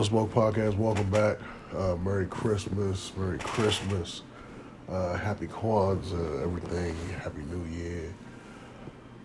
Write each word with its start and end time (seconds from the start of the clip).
Pro 0.00 0.06
Smoke 0.06 0.32
Podcast. 0.32 0.78
Welcome 0.78 1.10
back. 1.10 1.36
Uh, 1.76 1.94
Merry 1.96 2.24
Christmas. 2.24 3.12
Merry 3.18 3.36
Christmas. 3.36 4.22
Uh, 4.88 5.14
happy 5.18 5.46
Kwanzaa, 5.46 6.42
everything. 6.42 6.96
Happy 7.22 7.42
New 7.50 7.62
Year. 7.70 8.10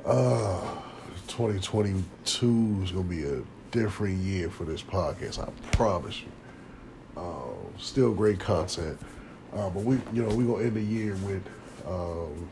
Uh, 0.03 0.59
2022 1.29 2.79
is 2.83 2.91
going 2.91 2.91
to 2.91 3.01
be 3.03 3.23
a 3.23 3.41
different 3.71 4.17
year 4.17 4.49
for 4.49 4.65
this 4.65 4.83
podcast. 4.83 5.39
I 5.39 5.49
promise 5.71 6.21
you. 6.21 7.21
Uh, 7.21 7.53
still 7.77 8.13
great 8.13 8.41
content. 8.41 8.99
Uh, 9.53 9.69
but 9.69 9.81
we, 9.81 9.95
you 10.11 10.23
know, 10.23 10.35
we're 10.35 10.45
going 10.45 10.59
to 10.59 10.65
end 10.65 10.75
the 10.75 10.81
year 10.81 11.15
with 11.25 11.43
um, 11.87 12.49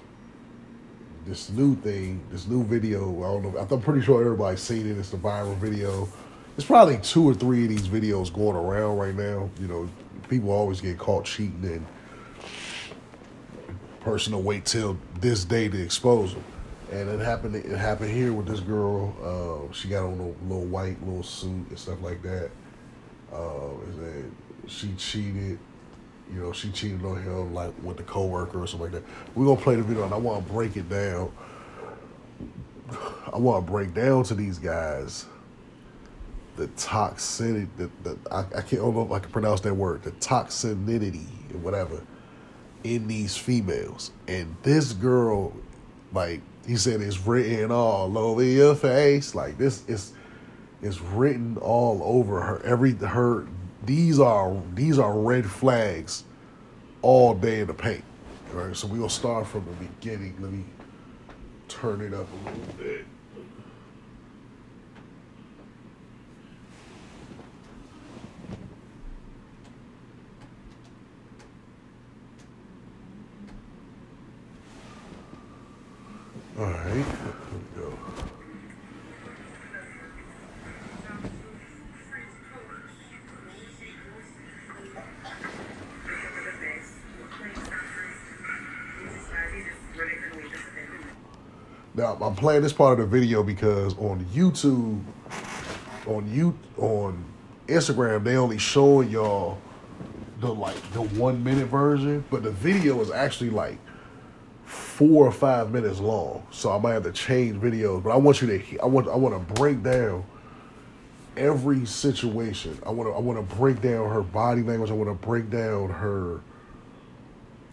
this 1.26 1.50
new 1.50 1.76
thing, 1.76 2.22
this 2.32 2.48
new 2.48 2.64
video. 2.64 3.02
I 3.22 3.42
don't 3.42 3.54
know. 3.54 3.68
I'm 3.70 3.82
pretty 3.82 4.02
sure 4.02 4.22
everybody's 4.22 4.62
seen 4.62 4.90
it. 4.90 4.98
It's 4.98 5.10
the 5.10 5.18
viral 5.18 5.58
video. 5.58 6.08
There's 6.56 6.66
probably 6.66 6.98
two 6.98 7.28
or 7.28 7.34
three 7.34 7.64
of 7.64 7.70
these 7.70 7.88
videos 7.88 8.32
going 8.32 8.56
around 8.56 8.98
right 8.98 9.16
now. 9.16 9.50
You 9.60 9.68
know, 9.68 9.90
people 10.30 10.52
always 10.52 10.82
get 10.82 11.00
caught 11.00 11.26
cheating, 11.26 11.64
and 11.64 11.86
person 14.02 14.34
will 14.34 14.44
wait 14.44 14.66
till 14.66 14.98
this 15.20 15.46
day 15.46 15.68
to 15.68 15.82
expose 15.82 16.34
them. 16.34 16.44
And 16.92 17.10
it 17.10 17.20
happened. 17.22 17.56
It 17.56 17.76
happened 17.76 18.12
here 18.12 18.34
with 18.34 18.46
this 18.46 18.60
girl. 18.60 19.16
Uh, 19.24 19.74
she 19.74 19.88
got 19.88 20.04
on 20.04 20.20
a 20.20 20.48
little 20.48 20.66
white 20.66 21.04
little 21.04 21.24
suit 21.24 21.70
and 21.70 21.80
stuff 21.80 22.00
like 22.04 22.22
that. 22.22 22.52
Uh, 23.34 23.72
and 23.98 24.36
she 24.68 24.94
cheated. 24.94 25.58
You 26.32 26.40
know, 26.40 26.54
she 26.54 26.70
cheated 26.70 27.04
on 27.04 27.22
him 27.22 27.54
like 27.54 27.74
with 27.82 27.98
the 27.98 28.04
coworker 28.04 28.62
or 28.62 28.68
something 28.68 28.92
like 28.92 29.04
that. 29.04 29.12
We're 29.34 29.46
gonna 29.46 29.60
play 29.60 29.76
the 29.76 29.82
video, 29.82 30.04
and 30.04 30.14
I 30.14 30.18
want 30.18 30.46
to 30.46 30.54
break 30.54 30.78
it 30.78 30.88
down. 30.88 31.32
I 33.34 33.38
want 33.38 33.66
to 33.66 33.72
break 33.72 33.96
down 33.96 34.24
to 34.26 34.36
these 34.36 34.60
guys 34.60 35.26
the 36.56 36.68
toxicity, 36.70 37.68
the, 37.78 37.90
the 38.04 38.18
I, 38.32 38.40
I 38.40 38.62
can't 38.62 38.74
I 38.74 38.76
don't 38.78 38.96
know 38.96 39.06
if 39.06 39.12
I 39.12 39.20
can 39.20 39.32
pronounce 39.32 39.62
that 39.62 39.74
word, 39.74 40.04
the 40.04 40.12
toxicity 40.12 41.28
or 41.54 41.58
whatever 41.60 42.02
in 42.84 43.08
these 43.08 43.38
females. 43.38 44.12
And 44.28 44.56
this 44.64 44.94
girl, 44.94 45.54
like 46.12 46.42
he 46.68 46.76
said, 46.76 47.02
is 47.02 47.20
written 47.26 47.72
all 47.72 48.18
over 48.18 48.44
your 48.44 48.76
face. 48.76 49.36
Like 49.36 49.58
this 49.58 49.88
is 49.88 50.14
is 50.82 51.00
written 51.02 51.58
all 51.58 52.02
over 52.04 52.42
her. 52.42 52.62
Every 52.64 52.94
her 52.94 53.48
these 53.86 54.20
are 54.20 54.56
these 54.74 55.00
are 55.00 55.18
red 55.18 55.50
flags 55.50 56.24
all 57.02 57.34
day 57.34 57.62
in 57.62 57.68
the 57.68 57.74
paint. 57.74 58.04
All 58.54 58.62
right, 58.62 58.76
so 58.76 58.88
we'll 58.88 59.10
start 59.10 59.48
from 59.48 59.66
the 59.66 59.86
beginning. 59.86 60.36
Let 60.40 60.52
me 60.52 60.64
turn 61.68 62.02
it 62.02 62.14
up 62.14 62.28
a 62.32 62.50
little 62.50 62.74
bit. 62.78 63.06
All 76.56 76.66
right, 76.66 76.94
here 76.94 77.04
we 77.76 77.82
go. 77.82 77.98
Now 91.96 92.18
I'm 92.22 92.36
playing 92.36 92.62
this 92.62 92.72
part 92.72 93.00
of 93.00 93.10
the 93.10 93.18
video 93.18 93.42
because 93.42 93.98
on 93.98 94.24
YouTube, 94.26 95.02
on 96.06 96.32
you 96.32 96.56
on 96.78 97.24
Instagram, 97.68 98.24
they 98.24 98.36
only 98.36 98.60
showing 98.60 99.10
y'all 99.10 99.60
the 100.40 100.54
like 100.54 100.76
the 100.92 101.02
one 101.02 101.44
minute 101.44 101.66
version, 101.68 102.24
but 102.30 102.44
the 102.44 102.52
video 102.52 103.02
is 103.02 103.10
actually 103.10 103.50
like 103.50 103.80
four 104.94 105.26
or 105.26 105.32
five 105.32 105.72
minutes 105.72 106.00
long. 106.00 106.46
So 106.52 106.72
I 106.72 106.78
might 106.78 106.94
have 106.94 107.04
to 107.04 107.12
change 107.12 107.60
videos, 107.60 108.04
but 108.04 108.12
I 108.12 108.16
want 108.16 108.42
you 108.42 108.48
to 108.48 108.80
I 108.80 108.86
want 108.86 109.08
I 109.08 109.16
want 109.16 109.36
to 109.36 109.54
break 109.56 109.82
down 109.82 110.24
every 111.36 111.86
situation. 111.86 112.78
I 112.86 112.92
want 112.92 113.10
to 113.10 113.14
I 113.14 113.20
want 113.20 113.40
to 113.40 113.56
break 113.56 113.82
down 113.82 114.10
her 114.12 114.22
body 114.22 114.62
language. 114.62 114.92
I 114.92 114.94
want 114.94 115.10
to 115.10 115.26
break 115.28 115.50
down 115.50 115.90
her 115.90 116.42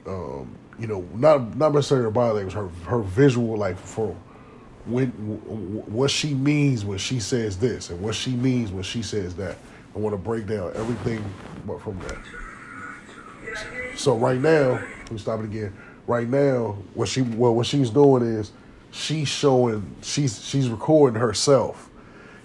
um 0.07 0.57
you 0.79 0.87
know, 0.87 1.07
not 1.13 1.57
not 1.59 1.75
necessarily 1.75 2.05
her 2.05 2.11
body 2.11 2.37
language, 2.37 2.55
her 2.55 2.69
her 2.87 3.01
visual, 3.01 3.55
like 3.59 3.77
for 3.77 4.17
when 4.87 5.09
what 5.11 6.11
she 6.11 6.33
means 6.33 6.87
when 6.87 6.97
she 6.97 7.21
says 7.21 7.59
this, 7.59 7.91
and 7.91 8.01
what 8.01 8.15
she 8.15 8.31
means 8.31 8.73
when 8.73 8.83
she 8.83 9.03
says 9.03 9.35
that. 9.37 9.59
I 9.95 9.99
want 9.99 10.15
to 10.15 10.19
break 10.19 10.47
down 10.47 10.73
everything 10.75 11.23
from 11.81 11.99
that. 11.99 12.19
So 13.97 14.17
right 14.17 14.41
now, 14.41 14.71
let 14.71 15.11
me 15.11 15.19
stop 15.19 15.41
it 15.41 15.47
again. 15.47 15.77
Right 16.11 16.29
now, 16.29 16.77
what 16.95 17.09
she 17.09 17.23
well 17.23 17.55
what 17.55 17.67
she's 17.67 17.89
doing 17.89 18.25
is 18.25 18.51
she's 18.91 19.29
showing 19.29 19.95
she's 20.03 20.45
she's 20.45 20.69
recording 20.69 21.21
herself. 21.21 21.89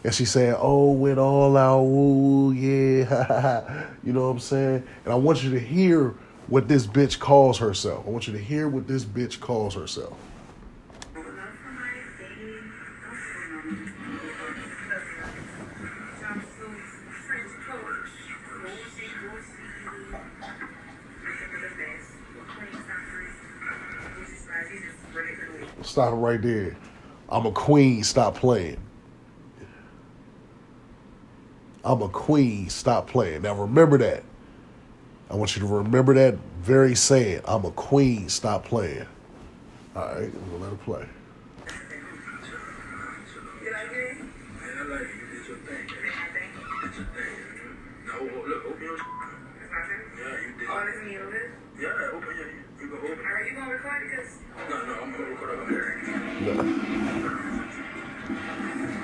And 0.04 0.14
she's 0.14 0.30
saying, 0.30 0.54
"Oh, 0.60 0.92
went 0.92 1.18
all 1.18 1.58
out, 1.58 1.82
ooh, 1.82 2.52
yeah, 2.52 3.88
you 4.04 4.14
know 4.14 4.28
what 4.28 4.34
I'm 4.34 4.40
saying." 4.40 4.84
And 5.04 5.12
I 5.12 5.16
want 5.16 5.44
you 5.44 5.50
to 5.50 5.60
hear 5.60 6.14
what 6.46 6.68
this 6.68 6.86
bitch 6.86 7.18
calls 7.18 7.58
herself. 7.58 8.06
I 8.06 8.12
want 8.12 8.28
you 8.28 8.34
to 8.34 8.40
hear 8.40 8.70
what 8.70 8.88
this 8.88 9.04
bitch 9.04 9.40
calls 9.40 9.74
herself. 9.74 10.16
Stop 25.96 26.12
it 26.12 26.16
right 26.18 26.42
there. 26.42 26.76
I'm 27.30 27.46
a 27.46 27.54
queen, 27.54 28.04
stop 28.04 28.36
playing. 28.36 28.82
I'm 31.86 32.02
a 32.02 32.10
queen, 32.10 32.68
stop 32.68 33.08
playing. 33.08 33.44
Now 33.44 33.56
remember 33.56 33.98
that. 34.00 34.26
I 35.30 35.36
want 35.36 35.56
you 35.56 35.62
to 35.62 35.68
remember 35.70 36.14
that 36.16 36.36
very 36.60 36.96
saying. 36.96 37.44
I'm 37.46 37.64
a 37.64 37.72
queen. 37.72 38.28
Stop 38.28 38.66
playing. 38.66 39.08
All 39.96 40.04
right, 40.04 40.30
we'll 40.52 40.60
let 40.60 40.74
it 40.74 40.84
play. 40.84 41.08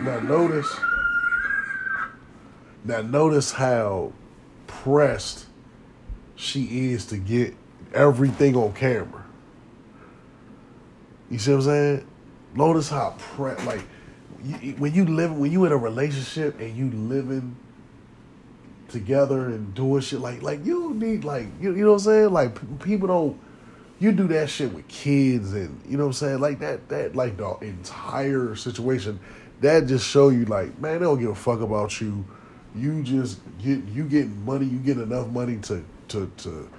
Now 0.04 0.20
notice. 0.20 0.76
Now 2.84 3.02
notice 3.02 3.52
how 3.52 4.12
pressed 4.68 5.46
she 6.36 6.92
is 6.92 7.06
to 7.08 7.18
get 7.18 7.56
everything 7.94 8.56
on 8.56 8.74
camera. 8.74 9.26
You 11.30 11.40
see 11.40 11.52
what 11.52 11.58
I'm 11.58 11.64
saying? 11.64 12.08
Notice 12.54 12.90
how 12.90 13.16
pre 13.18 13.54
like 13.64 13.84
you, 14.44 14.72
when 14.74 14.94
you 14.94 15.06
live 15.06 15.38
when 15.38 15.52
you 15.52 15.64
in 15.66 15.72
a 15.72 15.78
relationship 15.78 16.60
and 16.60 16.76
you 16.76 16.92
living 16.92 17.56
together 18.90 19.46
and 19.46 19.74
doing 19.74 20.02
shit 20.02 20.20
like 20.20 20.42
like 20.42 20.66
you 20.66 20.94
need 20.94 21.24
like 21.24 21.48
you, 21.62 21.74
you 21.74 21.86
know 21.86 21.92
what 21.92 21.94
I'm 21.94 22.00
saying 22.00 22.34
like 22.34 22.80
people 22.82 23.08
don't 23.08 23.40
you 24.02 24.12
do 24.12 24.28
that 24.28 24.50
shit 24.50 24.74
with 24.74 24.88
kids 24.90 25.54
and 25.54 25.82
you 25.88 25.96
know 25.96 26.04
what 26.04 26.10
I'm 26.10 26.14
saying 26.14 26.40
like 26.40 26.60
that 26.60 26.90
that 26.90 27.16
like 27.16 27.38
the 27.38 27.58
entire 27.62 28.56
situation 28.56 29.20
that 29.62 29.86
just 29.86 30.06
show 30.06 30.30
you 30.30 30.44
like 30.46 30.78
man 30.80 31.00
they 31.00 31.06
don't 31.06 31.20
give 31.20 31.30
a 31.30 31.36
fuck 31.36 31.62
about 31.62 32.02
you 32.02 32.26
you 32.76 33.04
just 33.04 33.40
get 33.64 33.84
you 33.86 34.04
get 34.04 34.28
money 34.28 34.66
you 34.66 34.80
get 34.80 34.98
enough 34.98 35.28
money 35.30 35.58
to 35.58 35.86
to 36.10 36.30
to 36.38 36.70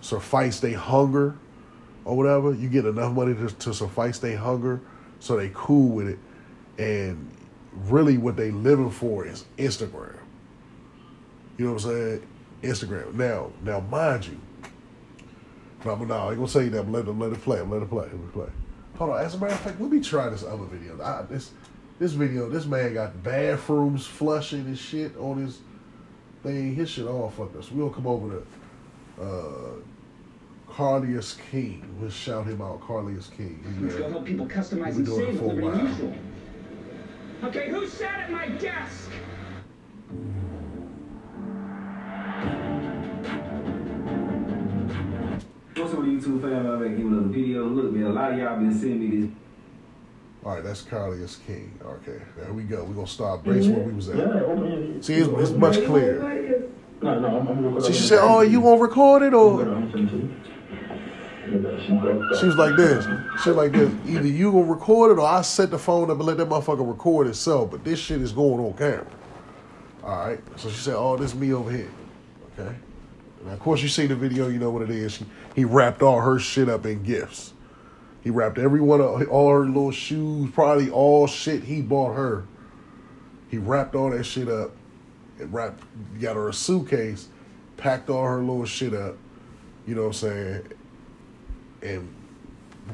suffice 0.00 0.60
their 0.60 0.76
hunger 0.76 1.36
or 2.06 2.16
whatever. 2.16 2.54
You 2.54 2.68
get 2.70 2.86
enough 2.86 3.12
money 3.12 3.34
to, 3.34 3.48
to 3.48 3.74
suffice 3.74 4.18
their 4.18 4.38
hunger, 4.38 4.80
so 5.20 5.36
they 5.36 5.50
cool 5.52 5.88
with 5.88 6.08
it. 6.08 6.18
And 6.78 7.30
really, 7.88 8.16
what 8.16 8.36
they 8.36 8.50
living 8.50 8.90
for 8.90 9.26
is 9.26 9.44
Instagram. 9.58 10.16
You 11.58 11.66
know 11.66 11.72
what 11.74 11.84
I'm 11.84 11.90
saying? 11.90 12.26
Instagram. 12.62 13.14
Now, 13.14 13.50
now, 13.62 13.80
mind 13.80 14.26
you, 14.26 14.40
no, 15.94 16.04
no, 16.04 16.14
I 16.14 16.28
ain't 16.28 16.36
gonna 16.36 16.48
say 16.48 16.68
that. 16.68 16.90
Let 16.90 17.06
them 17.06 17.18
let 17.20 17.32
it 17.32 17.42
play. 17.42 17.60
Let 17.60 17.82
it 17.82 17.88
play. 17.88 18.04
Let 18.04 18.14
it 18.14 18.32
play. 18.32 18.48
Hold 18.96 19.10
on. 19.10 19.24
As 19.24 19.34
a 19.34 19.38
matter 19.38 19.52
of 19.52 19.60
fact, 19.60 19.80
let 19.80 19.90
me 19.90 20.00
try 20.00 20.28
this 20.28 20.42
other 20.42 20.64
video. 20.64 21.00
I, 21.02 21.22
this 21.22 21.52
this 21.98 22.12
video, 22.12 22.48
this 22.48 22.66
man 22.66 22.94
got 22.94 23.22
bathrooms 23.22 24.06
flushing 24.06 24.66
and 24.66 24.78
shit 24.78 25.16
on 25.16 25.38
his 25.38 25.60
thing. 26.42 26.74
His 26.74 26.90
shit 26.90 27.06
all 27.06 27.30
fucked 27.30 27.56
up. 27.56 27.64
So 27.64 27.74
we'll 27.74 27.90
come 27.90 28.06
over 28.06 28.42
to 29.18 29.22
uh, 29.22 30.72
Carlos 30.72 31.38
King. 31.50 31.96
We'll 32.00 32.10
shout 32.10 32.46
him 32.46 32.60
out, 32.60 32.80
Carlos 32.80 33.30
King. 33.36 33.64
He's 33.82 33.94
gonna 33.94 34.10
help 34.10 34.24
people 34.24 34.46
customize 34.46 34.96
and 34.96 35.06
save 35.06 35.40
with 35.40 35.54
Liberty 35.54 35.82
Mutual. 35.82 36.14
Okay, 37.44 37.70
who 37.70 37.86
sat 37.86 38.20
at 38.20 38.30
my 38.30 38.48
desk? 38.48 39.10
YouTube 45.94 46.40
family, 46.40 46.70
I'm 46.70 46.80
making 46.80 47.06
another 47.06 47.28
video. 47.28 47.64
Look, 47.64 47.92
man, 47.92 48.04
a 48.04 48.10
lot 48.10 48.32
of 48.32 48.38
y'all 48.38 48.56
been 48.56 48.72
sending 48.72 49.00
me 49.00 49.26
this. 49.26 49.30
All 50.44 50.54
right, 50.54 50.62
that's 50.64 50.82
Carlos 50.82 51.40
King. 51.46 51.78
Okay, 51.84 52.20
there 52.36 52.52
we 52.52 52.62
go. 52.62 52.84
We're 52.84 52.94
going 52.94 53.06
to 53.06 53.12
start 53.12 53.42
base 53.42 53.66
where 53.66 53.80
we 53.80 53.92
was 53.92 54.08
at. 54.08 54.20
Oh, 54.20 55.00
See, 55.00 55.14
it's, 55.14 55.28
it's 55.28 55.50
much 55.50 55.84
clearer. 55.84 56.68
No, 57.02 57.18
no, 57.18 57.40
I'm, 57.40 57.48
I'm 57.48 57.64
recording. 57.64 57.92
See, 57.92 57.98
she 57.98 58.06
said, 58.06 58.20
oh, 58.22 58.42
you 58.42 58.60
going 58.60 58.78
to 58.78 58.82
record 58.82 59.22
it 59.22 59.34
or? 59.34 59.64
gonna 59.64 59.90
send 59.90 60.08
it 60.08 60.12
to 60.12 60.16
you. 60.18 60.34
She 61.46 62.46
was 62.46 62.56
like 62.56 62.76
this. 62.76 63.04
She 63.42 63.50
was 63.50 63.56
like 63.56 63.72
this. 63.72 63.92
Either 64.06 64.26
you 64.26 64.50
gonna 64.50 64.64
record 64.64 65.12
it 65.12 65.20
or 65.20 65.26
I 65.26 65.42
set 65.42 65.70
the 65.70 65.78
phone 65.78 66.10
up 66.10 66.16
and 66.16 66.26
let 66.26 66.38
that 66.38 66.48
motherfucker 66.48 66.86
record 66.86 67.28
itself. 67.28 67.70
But 67.70 67.84
this 67.84 68.00
shit 68.00 68.20
is 68.20 68.32
going 68.32 68.64
on 68.64 68.72
camera. 68.72 69.06
All 70.02 70.26
right. 70.26 70.40
So 70.56 70.68
she 70.68 70.76
said, 70.76 70.96
"Oh, 70.96 71.16
this 71.16 71.34
me 71.34 71.52
over 71.52 71.70
here." 71.70 71.90
Okay. 72.58 72.74
And 73.46 73.54
of 73.54 73.60
course, 73.60 73.82
you 73.82 73.88
see 73.88 74.06
the 74.06 74.16
video. 74.16 74.48
You 74.48 74.58
know 74.58 74.70
what 74.70 74.82
it 74.82 74.90
is. 74.90 75.22
He 75.54 75.64
wrapped 75.64 76.02
all 76.02 76.20
her 76.20 76.38
shit 76.38 76.68
up 76.68 76.84
in 76.84 77.02
gifts. 77.02 77.52
He 78.22 78.30
wrapped 78.30 78.58
every 78.58 78.80
one 78.80 79.00
of 79.00 79.28
all 79.28 79.50
her 79.50 79.64
little 79.64 79.92
shoes, 79.92 80.50
probably 80.50 80.90
all 80.90 81.28
shit 81.28 81.62
he 81.62 81.80
bought 81.80 82.14
her. 82.14 82.44
He 83.48 83.58
wrapped 83.58 83.94
all 83.94 84.10
that 84.10 84.24
shit 84.24 84.48
up 84.48 84.72
and 85.38 85.52
wrapped, 85.52 85.84
got 86.20 86.34
her 86.34 86.48
a 86.48 86.52
suitcase, 86.52 87.28
packed 87.76 88.10
all 88.10 88.24
her 88.24 88.40
little 88.40 88.66
shit 88.66 88.94
up. 88.94 89.16
You 89.86 89.94
know 89.94 90.02
what 90.02 90.08
I'm 90.08 90.12
saying? 90.14 90.72
and 91.82 92.08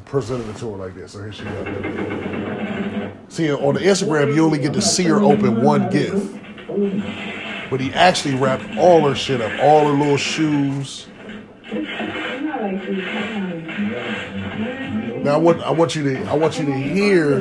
presented 0.05 0.49
it 0.49 0.57
to 0.59 0.71
her 0.71 0.77
like 0.77 0.95
this. 0.95 1.13
So 1.13 1.23
here 1.23 1.33
she 1.33 1.45
goes. 1.45 1.67
See, 3.29 3.53
on 3.53 3.75
the 3.75 3.81
Instagram, 3.81 4.35
you 4.35 4.45
only 4.45 4.59
get 4.59 4.73
to 4.75 4.83
see 4.83 5.05
her 5.05 5.21
open 5.21 5.63
one 5.63 5.91
gift. 5.91 6.39
But 7.73 7.81
he 7.81 7.91
actually 7.95 8.35
wrapped 8.35 8.77
all 8.77 9.09
her 9.09 9.15
shit 9.15 9.41
up, 9.41 9.51
all 9.63 9.87
her 9.87 9.95
little 9.95 10.19
shoes. 10.19 11.07
Now 15.23 15.33
I 15.33 15.37
want 15.39 15.63
I 15.63 15.71
want 15.71 15.97
you 15.97 16.03
to 16.03 16.23
I 16.25 16.35
want 16.35 16.59
you 16.59 16.67
to 16.67 16.75
hear 16.75 17.41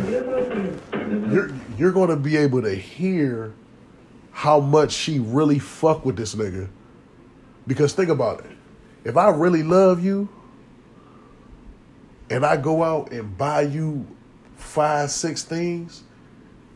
you're 1.30 1.52
you're 1.78 1.92
gonna 1.92 2.16
be 2.16 2.38
able 2.38 2.62
to 2.62 2.74
hear 2.74 3.54
how 4.32 4.62
much 4.62 4.94
she 4.94 5.20
really 5.20 5.60
fuck 5.60 6.06
with 6.06 6.16
this 6.16 6.34
nigga. 6.34 6.70
Because 7.68 7.92
think 7.92 8.08
about 8.08 8.40
it. 8.46 8.52
If 9.04 9.18
I 9.18 9.32
really 9.32 9.64
love 9.64 10.02
you, 10.02 10.30
and 12.30 12.46
I 12.46 12.56
go 12.56 12.84
out 12.84 13.12
and 13.12 13.38
buy 13.38 13.64
you 13.64 14.08
five, 14.56 15.12
six 15.12 15.44
things, 15.44 16.04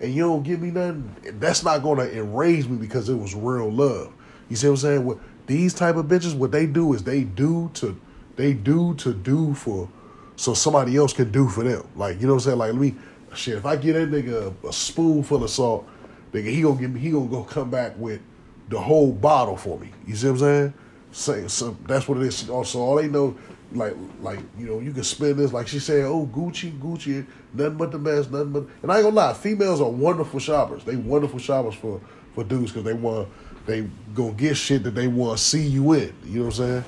and 0.02 0.14
you 0.14 0.24
don't 0.24 0.44
give 0.44 0.62
me 0.62 0.72
nothing, 0.72 1.16
that's 1.40 1.64
not 1.64 1.84
gonna 1.84 2.06
enrage 2.06 2.68
me 2.68 2.78
because 2.78 3.10
it 3.10 3.16
was 3.16 3.34
real 3.36 3.72
love. 3.72 4.14
You 4.50 4.56
see 4.56 4.68
what 4.68 4.74
I'm 4.74 4.78
saying? 4.78 5.06
What 5.06 5.20
these 5.48 5.74
type 5.74 5.96
of 5.96 6.06
bitches, 6.06 6.36
what 6.36 6.52
they 6.52 6.66
do 6.66 6.94
is 6.94 7.04
they 7.04 7.24
do 7.24 7.70
to 7.76 8.00
they 8.36 8.54
do 8.54 8.94
to 8.96 9.14
do 9.14 9.54
for 9.54 9.90
so 10.36 10.54
somebody 10.54 10.98
else 10.98 11.14
can 11.14 11.32
do 11.32 11.48
for 11.48 11.64
them. 11.64 11.88
Like, 11.96 12.20
you 12.20 12.28
know 12.28 12.34
what 12.34 12.44
I'm 12.44 12.46
saying? 12.46 12.58
Like 12.58 12.74
let 12.74 12.82
me 12.82 12.96
shit, 13.34 13.58
if 13.58 13.66
I 13.66 13.76
get 13.76 13.94
that 13.94 14.12
nigga 14.12 14.54
a, 14.64 14.68
a 14.68 14.74
spoonful 14.74 15.44
of 15.44 15.50
salt, 15.50 15.88
nigga, 16.32 16.50
he 16.50 16.62
gonna 16.62 16.80
give 16.80 16.92
me 16.92 17.00
he 17.00 17.12
gonna 17.12 17.28
go 17.28 17.44
come 17.44 17.70
back 17.70 17.98
with 17.98 18.22
the 18.70 18.80
whole 18.80 19.12
bottle 19.12 19.58
for 19.58 19.80
me. 19.80 19.92
You 20.08 20.16
see 20.16 20.28
what 20.28 20.34
I'm 20.34 20.40
saying? 20.40 20.74
Say 21.12 21.48
so 21.48 21.78
that's 21.88 22.08
what 22.08 22.18
it 22.18 22.24
is. 22.24 22.50
Also, 22.50 22.80
all 22.80 22.96
they 22.96 23.08
know 23.08 23.38
like 23.72 23.96
like 24.22 24.40
you 24.58 24.68
know 24.68 24.80
you 24.80 24.92
can 24.92 25.04
spend 25.04 25.38
this 25.38 25.52
like 25.52 25.68
she 25.68 25.80
said 25.80 26.06
oh 26.06 26.30
Gucci 26.32 26.78
Gucci 26.80 27.26
nothing 27.54 27.78
but 27.78 27.92
the 27.92 27.98
best 27.98 28.32
nothing 28.32 28.52
but 28.52 28.66
and 28.82 28.92
I 28.92 28.98
ain't 28.98 29.04
gonna 29.04 29.16
lie 29.16 29.34
females 29.34 29.82
are 29.82 29.90
wonderful 29.90 30.40
shoppers 30.40 30.84
they 30.84 30.96
wonderful 30.96 31.40
shoppers 31.40 31.76
for 31.76 32.00
for 32.34 32.44
dudes 32.44 32.72
because 32.72 32.86
they 32.86 32.94
want 32.94 33.28
they 33.66 33.88
gonna 34.14 34.32
get 34.34 34.56
shit 34.56 34.84
that 34.84 34.92
they 34.92 35.08
want 35.08 35.38
to 35.38 35.44
see 35.44 35.64
you 35.66 35.94
in 35.94 36.14
you 36.26 36.40
know 36.40 36.46
what 36.46 36.60
I'm 36.60 36.84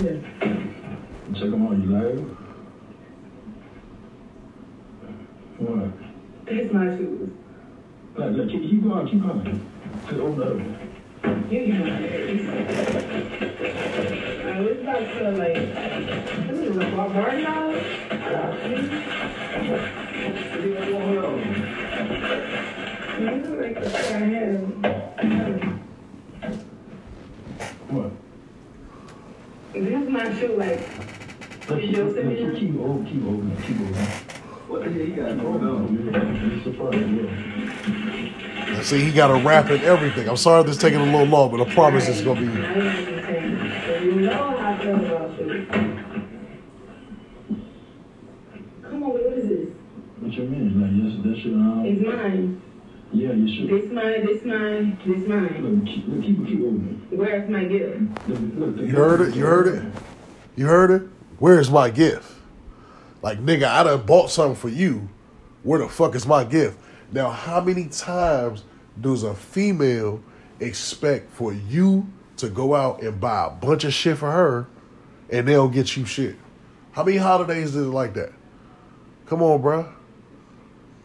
saying 0.00 0.24
Yeah. 0.42 0.72
Check 1.34 1.50
them 1.50 1.66
out, 1.66 1.76
you 1.76 1.90
live? 1.90 2.20
What? 5.58 5.90
It's 6.46 6.72
my 6.72 6.96
shoes. 6.96 7.30
Like, 8.14 8.30
like, 8.32 8.48
keep, 8.48 8.62
keep 8.62 8.82
going, 8.84 9.08
keep 9.08 9.22
going. 9.22 9.60
Just 10.06 10.20
open 10.20 10.42
up. 10.42 10.56
You 11.50 11.60
you 11.60 11.72
know 11.74 11.86
I 14.46 14.60
was 14.60 14.78
about 14.78 14.98
to 14.98 15.30
like 15.32 15.56
is 16.60 16.76
a 16.76 16.78
bar 16.90 17.08
bar 17.10 17.32
now. 17.36 17.70
You 23.18 23.24
know, 23.24 23.50
like 23.60 23.76
I. 23.76 24.18
What? 27.88 28.10
This 29.72 30.02
is 30.02 30.08
my 30.08 30.38
shoe, 30.38 30.56
like 30.56 30.80
Look, 31.68 31.82
You 31.82 31.94
send 32.14 32.28
me 32.28 32.36
keep, 32.36 32.46
that? 32.46 32.56
keep, 32.58 32.74
oh, 32.78 33.04
keep 33.04 33.22
keep. 33.66 33.76
What 34.68 34.84
the 34.84 34.90
hell 34.90 35.00
you 35.02 35.16
got 35.16 35.40
going 35.40 35.64
on? 35.64 35.86
opening. 36.78 38.32
Yeah, 38.68 38.82
see 38.82 39.00
he 39.00 39.10
got 39.12 39.30
a 39.30 39.42
wrap 39.42 39.70
it 39.70 39.82
everything 39.82 40.28
I'm 40.28 40.36
sorry 40.36 40.62
this 40.64 40.76
taking 40.76 41.00
a 41.00 41.04
little 41.04 41.24
long 41.24 41.50
but 41.50 41.60
I 41.60 41.74
promise 41.74 42.08
it's 42.08 42.20
be 42.20 42.46
understand. 42.46 42.62
So 42.66 43.10
you 43.10 43.15
know 44.20 44.58
how 44.58 44.72
I 44.72 44.78
feel 44.82 44.94
about 44.96 45.36
shoes. 45.36 45.68
Come 48.82 49.02
on, 49.02 49.10
what 49.10 49.22
is 49.22 49.48
this? 49.48 49.68
What 50.20 50.32
you 50.32 50.44
mean? 50.44 50.80
Like, 50.80 50.90
yes, 50.94 51.24
that 51.24 51.42
shit, 51.42 51.52
um, 51.52 51.84
It's 51.84 52.02
mine. 52.06 52.62
yeah, 53.12 53.32
you 53.32 53.48
should. 53.54 53.68
This 53.70 53.92
mine, 53.92 54.26
this 54.26 54.44
mine, 54.44 54.98
this 55.06 55.28
mine. 55.28 55.62
Look, 55.62 55.86
keep, 55.86 56.08
look, 56.08 56.22
keep, 56.22 56.46
keep 56.46 56.60
opening. 56.60 57.06
Where's 57.10 57.50
my 57.50 57.64
gift? 57.64 58.28
Look, 58.28 58.38
look, 58.76 58.76
you 58.86 58.94
heard 58.94 59.20
it 59.28 59.34
you 59.34 59.44
heard 59.44 59.68
it 59.68 59.92
you 60.56 60.66
heard 60.66 60.90
it 60.90 61.08
where's 61.38 61.70
my 61.70 61.90
gift 61.90 62.32
like 63.22 63.38
nigga 63.38 63.64
I 63.64 63.84
done 63.84 64.04
bought 64.06 64.30
something 64.30 64.56
for 64.56 64.68
you 64.70 65.08
where 65.62 65.78
the 65.80 65.88
fuck 65.88 66.14
is 66.14 66.26
my 66.26 66.44
gift 66.44 66.78
now 67.12 67.30
how 67.30 67.60
many 67.60 67.86
times 67.88 68.64
does 69.00 69.22
a 69.22 69.34
female 69.34 70.20
expect 70.60 71.30
for 71.30 71.52
you 71.52 72.06
to 72.36 72.48
go 72.48 72.74
out 72.74 73.02
and 73.02 73.20
buy 73.20 73.46
a 73.46 73.50
bunch 73.50 73.84
of 73.84 73.92
shit 73.92 74.18
for 74.18 74.30
her 74.30 74.66
and 75.30 75.46
they 75.48 75.52
don't 75.52 75.72
get 75.72 75.96
you 75.96 76.04
shit 76.04 76.36
how 76.92 77.02
many 77.02 77.16
holidays 77.16 77.74
is 77.74 77.86
it 77.86 77.90
like 77.90 78.14
that 78.14 78.32
come 79.26 79.42
on 79.42 79.60
bruh 79.60 79.92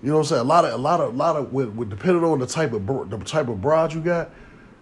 you 0.03 0.09
know 0.09 0.15
what 0.15 0.21
I'm 0.21 0.27
saying? 0.27 0.41
A 0.41 0.45
lot 0.45 0.65
of, 0.65 0.73
a 0.73 0.77
lot 0.77 0.99
of, 0.99 1.13
a 1.13 1.17
lot 1.17 1.35
of, 1.35 1.53
with, 1.53 1.69
with 1.69 1.89
depending 1.89 2.23
on 2.23 2.39
the 2.39 2.47
type 2.47 2.73
of, 2.73 2.87
the 2.87 3.17
type 3.19 3.47
of 3.49 3.61
broad 3.61 3.93
you 3.93 4.01
got, 4.01 4.31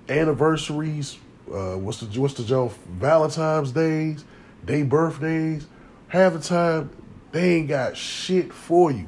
anniversaries, 0.08 1.18
uh, 1.54 1.76
what's 1.76 2.00
the, 2.00 2.22
what's 2.22 2.36
the 2.36 2.44
joke? 2.44 2.74
Valentine's 2.88 3.72
days, 3.72 4.24
day 4.64 4.84
birthdays. 4.84 5.68
Half 6.08 6.34
the 6.34 6.40
time, 6.40 6.90
they 7.32 7.56
ain't 7.56 7.68
got 7.68 7.98
shit 7.98 8.54
for 8.54 8.92
you. 8.92 9.08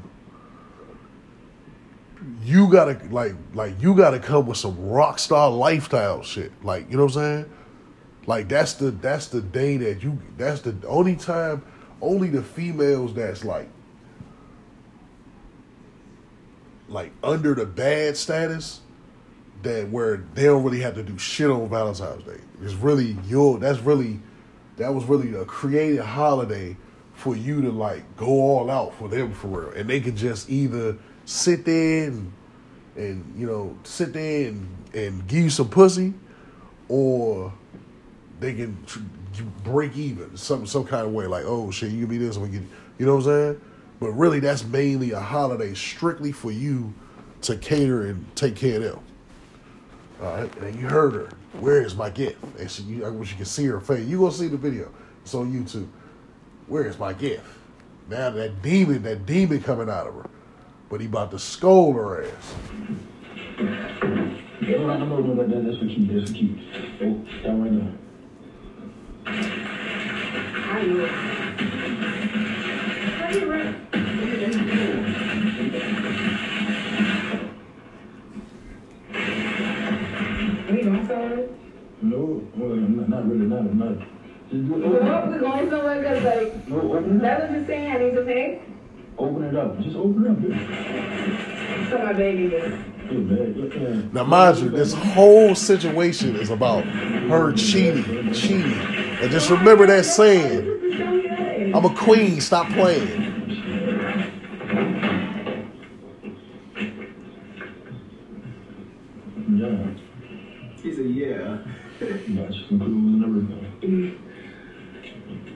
You 2.43 2.71
gotta 2.71 2.99
like, 3.09 3.35
like 3.53 3.81
you 3.81 3.95
gotta 3.95 4.19
come 4.19 4.45
with 4.47 4.57
some 4.57 4.89
rock 4.89 5.19
star 5.19 5.49
lifestyle 5.49 6.21
shit. 6.23 6.51
Like, 6.63 6.89
you 6.89 6.97
know 6.97 7.05
what 7.05 7.15
I'm 7.17 7.43
saying? 7.43 7.53
Like 8.27 8.47
that's 8.47 8.73
the 8.73 8.91
that's 8.91 9.27
the 9.27 9.41
day 9.41 9.77
that 9.77 10.03
you 10.03 10.19
that's 10.37 10.61
the 10.61 10.75
only 10.87 11.15
time 11.15 11.63
only 12.01 12.29
the 12.29 12.43
females 12.43 13.13
that's 13.13 13.43
like 13.43 13.69
like 16.87 17.11
under 17.23 17.55
the 17.55 17.65
bad 17.65 18.17
status 18.17 18.81
that 19.63 19.89
where 19.89 20.25
they 20.33 20.43
don't 20.43 20.63
really 20.63 20.81
have 20.81 20.95
to 20.95 21.03
do 21.03 21.17
shit 21.17 21.49
on 21.49 21.69
Valentine's 21.69 22.23
Day. 22.23 22.39
It's 22.61 22.73
really 22.73 23.17
your 23.27 23.57
that's 23.57 23.79
really 23.79 24.19
that 24.77 24.93
was 24.93 25.05
really 25.05 25.33
a 25.33 25.45
created 25.45 26.01
holiday 26.01 26.77
for 27.13 27.35
you 27.35 27.61
to 27.61 27.71
like 27.71 28.17
go 28.17 28.27
all 28.27 28.69
out 28.69 28.93
for 28.95 29.07
them 29.07 29.33
for 29.33 29.47
real. 29.47 29.69
And 29.71 29.89
they 29.89 29.99
could 29.99 30.15
just 30.15 30.49
either 30.49 30.97
sit 31.25 31.65
there 31.65 32.07
and, 32.07 32.31
and 32.95 33.33
you 33.37 33.47
know, 33.47 33.77
sit 33.83 34.13
there 34.13 34.49
and, 34.49 34.67
and 34.93 35.27
give 35.27 35.43
you 35.43 35.49
some 35.49 35.69
pussy 35.69 36.13
or 36.89 37.53
they 38.39 38.53
can 38.53 38.77
break 39.63 39.95
even 39.95 40.35
some 40.35 40.65
some 40.65 40.83
kind 40.83 41.05
of 41.05 41.13
way. 41.13 41.25
Like, 41.27 41.45
oh 41.45 41.71
shit, 41.71 41.91
you 41.91 41.99
can 42.01 42.09
be 42.09 42.17
this, 42.17 42.37
we 42.37 42.49
get, 42.49 42.63
you 42.97 43.05
know 43.05 43.15
what 43.15 43.25
I'm 43.27 43.53
saying? 43.53 43.61
But 43.99 44.11
really, 44.11 44.39
that's 44.39 44.65
mainly 44.65 45.11
a 45.11 45.19
holiday 45.19 45.73
strictly 45.73 46.31
for 46.31 46.51
you 46.51 46.93
to 47.43 47.55
cater 47.55 48.07
and 48.07 48.35
take 48.35 48.55
care 48.55 48.77
of 48.77 48.83
them. 48.83 48.99
All 50.21 50.35
right, 50.35 50.57
and 50.57 50.79
you 50.79 50.87
heard 50.87 51.13
her. 51.13 51.29
Where 51.59 51.81
is 51.81 51.95
my 51.95 52.09
gift? 52.09 52.43
And 52.59 52.69
she, 52.69 52.83
you, 52.83 53.05
I 53.05 53.09
wish 53.09 53.31
you 53.31 53.37
could 53.37 53.47
see 53.47 53.65
her 53.65 53.79
face. 53.79 54.05
You 54.05 54.19
gonna 54.19 54.31
see 54.31 54.47
the 54.47 54.57
video? 54.57 54.91
It's 55.23 55.33
on 55.33 55.51
YouTube. 55.51 55.87
Where 56.67 56.85
is 56.85 56.97
my 56.97 57.13
gift? 57.13 57.45
Now 58.09 58.29
that 58.31 58.61
demon, 58.61 59.03
that 59.03 59.25
demon 59.25 59.61
coming 59.61 59.89
out 59.89 60.07
of 60.07 60.15
her, 60.15 60.29
but 60.91 60.99
he 60.99 61.07
about 61.07 61.31
to 61.31 61.39
scold 61.39 61.95
her 61.95 62.25
ass. 62.25 62.53
No, 63.57 63.65
no, 64.59 64.97
no, 64.97 65.05
no, 65.05 65.19
no, 65.21 65.35
that, 65.35 65.63
that's 65.65 65.77
for 65.77 65.85
keep, 65.85 66.11
that's 66.13 66.29
for 66.29 66.35
keep. 66.35 66.59
Oh, 67.01 67.25
that 67.43 67.53
right 67.55 67.71
there. 67.71 67.93
I 69.25 70.83
will. 70.83 71.07
How 73.07 73.29
you 73.29 73.49
run? 73.49 73.67
We 80.69 80.81
don't 80.81 81.07
sell 81.07 81.31
it? 81.31 81.51
No, 82.01 82.43
well, 82.57 82.75
not, 82.75 83.07
not 83.07 83.29
really, 83.29 83.45
not, 83.45 83.73
not. 83.73 83.97
Just 84.49 84.67
do 84.67 84.75
it. 84.75 85.03
Well, 85.03 85.27
we're 85.29 85.39
going 85.39 85.69
somewhere 85.69 85.99
because, 86.01 86.23
like, 86.25 86.67
no, 86.67 86.81
open 86.81 87.11
it 87.11 87.15
up. 87.15 87.21
that 87.21 87.49
was 87.49 87.51
just 87.59 87.67
saying 87.67 87.91
I 87.91 87.97
need 87.97 88.15
to 88.15 88.23
pay. 88.23 88.61
Open 89.17 89.43
it 89.43 89.55
up. 89.55 89.79
Just 89.81 89.95
open 89.95 90.25
it 90.25 90.31
up. 90.31 90.37
Yeah. 90.41 91.89
So 91.89 91.97
my 91.99 92.13
baby 92.13 92.55
is. 92.55 92.71
Yeah, 93.11 93.17
man. 93.17 93.55
Yeah, 93.57 93.89
yeah. 93.89 94.01
Now, 94.13 94.23
mind 94.23 94.57
you, 94.59 94.69
this 94.69 94.93
whole 94.93 95.53
situation 95.53 96.35
is 96.37 96.49
about 96.49 96.85
her 96.85 97.51
cheating, 97.53 98.33
cheating. 98.33 98.71
And 98.73 99.29
just 99.31 99.49
remember 99.49 99.85
that 99.87 100.05
saying, 100.05 101.73
I'm 101.75 101.85
a 101.85 101.93
queen, 101.95 102.39
stop 102.41 102.67
playing. 102.69 103.27
Yeah. 109.49 109.91
He 110.81 110.95
said, 110.95 111.05
yeah. 111.07 111.57
Got 111.99 112.27
you 112.27 112.65
some 112.67 112.79
clues 112.79 113.23
and 113.23 113.23
everything. 113.23 114.17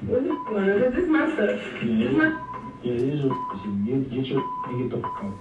What's 0.06 0.24
this 0.24 0.32
one? 0.54 0.70
Is 0.70 0.94
this 0.96 1.10
my 1.10 1.34
stuff? 1.34 1.62
Yeah, 1.84 1.98
This 1.98 2.12
yeah. 2.12 2.18
my. 2.18 2.42
Get 3.16 4.90
the 4.90 4.98
f 4.98 5.04
out. 5.06 5.38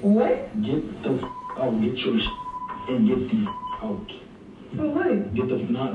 What? 0.00 0.62
Get 0.62 1.02
the 1.02 1.10
f 1.10 1.24
out. 1.58 1.80
Get 1.82 1.96
your 1.98 2.18
sh- 2.18 2.88
and 2.88 3.08
get 3.08 3.30
the 3.30 3.36
f 3.42 3.48
out. 3.82 4.10
For 4.76 4.86
what? 4.88 5.34
Get 5.34 5.48
the 5.48 5.56
f 5.56 5.70
not. 5.70 5.92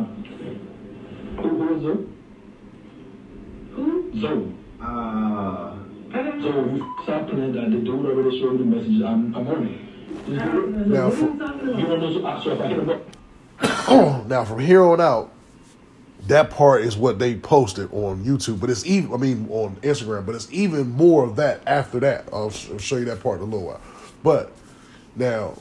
Who 1.38 1.50
who 1.50 1.82
Zoe? 1.82 2.08
Who? 3.75 4.12
Zoe. 4.22 4.56
Uh, 4.82 4.86
I 4.86 6.24
don't 6.24 6.41
So 6.41 6.50
stop 7.03 7.27
playing 7.29 7.53
that. 7.53 7.70
The 7.72 7.77
dude 7.77 8.06
already 8.06 8.39
showed 8.39 8.53
me 8.53 8.58
the 8.60 8.63
messages. 8.65 9.01
I'm, 9.03 9.36
I'm 9.36 9.48
on 9.48 9.68
it. 9.68 9.79
Now, 10.27 11.10
now, 14.27 14.46
from 14.46 14.60
here 14.60 14.84
on 14.84 15.01
out, 15.01 15.32
that 16.29 16.51
part 16.51 16.83
is 16.83 16.95
what 16.95 17.17
they 17.17 17.36
posted 17.36 17.91
on 17.91 18.24
YouTube, 18.24 18.59
but 18.59 18.69
it's 18.69 18.86
even, 18.86 19.12
I 19.13 19.17
mean, 19.17 19.48
on 19.50 19.75
Instagram, 19.77 20.25
but 20.27 20.36
it's 20.36 20.51
even 20.51 20.91
more 20.91 21.24
of 21.24 21.36
that 21.38 21.62
after 21.65 22.00
that. 22.01 22.29
I'll, 22.31 22.51
sh- 22.51 22.69
I'll 22.71 22.77
show 22.77 22.98
you 22.98 23.05
that 23.05 23.21
part 23.21 23.38
in 23.38 23.41
a 23.41 23.45
little 23.45 23.65
while. 23.65 23.81
But 24.24 24.51
now, 25.15 25.57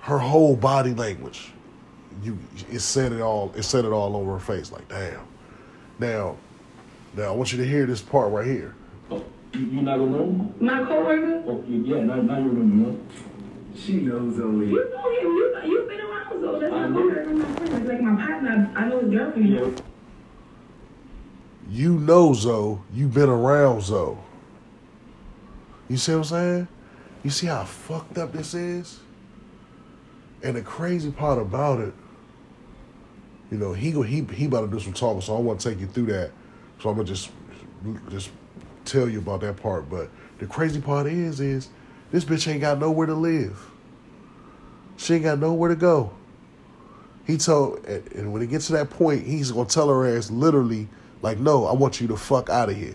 her 0.00 0.18
whole 0.18 0.56
body 0.56 0.92
language, 0.92 1.52
you, 2.22 2.38
it 2.70 2.80
said 2.80 3.12
it 3.12 3.22
all, 3.22 3.50
it 3.56 3.62
said 3.62 3.86
it 3.86 3.92
all 3.92 4.14
over 4.14 4.32
her 4.32 4.40
face. 4.40 4.70
Like, 4.70 4.88
damn. 4.88 5.26
Now, 5.98 6.36
now 7.16 7.24
I 7.24 7.30
want 7.30 7.52
you 7.52 7.58
to 7.58 7.66
hear 7.66 7.86
this 7.86 8.02
part 8.02 8.30
right 8.30 8.46
here. 8.46 8.74
Oh, 9.10 9.24
you, 9.54 9.60
you 9.60 9.82
not 9.82 9.96
gonna? 9.96 10.52
My 10.60 10.84
coworker? 10.84 11.44
Oh, 11.46 11.64
yeah, 11.66 12.02
now, 12.02 12.16
now 12.16 12.38
you 12.38 12.48
remember. 12.48 12.90
No? 12.90 12.98
she 13.74 13.94
knows 13.94 14.36
Zoe. 14.36 14.66
You 14.66 14.90
know 14.90 15.10
him. 15.10 15.26
You, 15.26 15.60
you've 15.64 15.88
been 15.88 16.00
around, 16.00 16.11
so 16.42 16.58
my 16.58 16.86
like 16.88 18.00
my 18.00 18.16
partner. 18.16 18.72
I 18.74 18.88
know 18.88 19.00
his 19.00 19.10
girlfriend. 19.10 19.82
You 21.70 21.98
know 22.00 22.34
Zoe, 22.34 22.80
you've 22.92 23.14
been 23.14 23.28
around 23.28 23.82
Zoe. 23.82 24.16
You 25.88 25.96
see 25.96 26.12
what 26.12 26.18
I'm 26.18 26.24
saying? 26.24 26.68
You 27.22 27.30
see 27.30 27.46
how 27.46 27.64
fucked 27.64 28.18
up 28.18 28.32
this 28.32 28.54
is? 28.54 28.98
And 30.42 30.56
the 30.56 30.62
crazy 30.62 31.12
part 31.12 31.38
about 31.38 31.78
it, 31.78 31.94
you 33.50 33.58
know, 33.58 33.72
he 33.72 33.92
go 33.92 34.02
he 34.02 34.22
he 34.24 34.46
about 34.46 34.62
to 34.62 34.68
do 34.68 34.80
some 34.80 34.92
talking, 34.92 35.20
so 35.20 35.36
I 35.36 35.40
want 35.40 35.60
to 35.60 35.70
take 35.70 35.78
you 35.78 35.86
through 35.86 36.06
that. 36.06 36.32
So 36.80 36.90
I'm 36.90 36.96
gonna 36.96 37.06
just 37.06 37.30
just 38.10 38.30
tell 38.84 39.08
you 39.08 39.20
about 39.20 39.42
that 39.42 39.56
part. 39.56 39.88
But 39.88 40.10
the 40.38 40.46
crazy 40.46 40.80
part 40.80 41.06
is, 41.06 41.40
is 41.40 41.68
this 42.10 42.24
bitch 42.24 42.48
ain't 42.48 42.62
got 42.62 42.80
nowhere 42.80 43.06
to 43.06 43.14
live. 43.14 43.70
She 44.96 45.14
ain't 45.14 45.22
got 45.22 45.38
nowhere 45.38 45.68
to 45.68 45.76
go. 45.76 46.12
He 47.26 47.36
told, 47.36 47.84
and 47.86 48.32
when 48.32 48.42
it 48.42 48.50
gets 48.50 48.66
to 48.66 48.72
that 48.72 48.90
point, 48.90 49.24
he's 49.24 49.52
gonna 49.52 49.68
tell 49.68 49.88
her 49.88 50.06
ass 50.06 50.30
literally, 50.30 50.88
like, 51.22 51.38
"No, 51.38 51.66
I 51.66 51.72
want 51.72 52.00
you 52.00 52.08
to 52.08 52.16
fuck 52.16 52.50
out 52.50 52.68
of 52.68 52.76
here." 52.76 52.94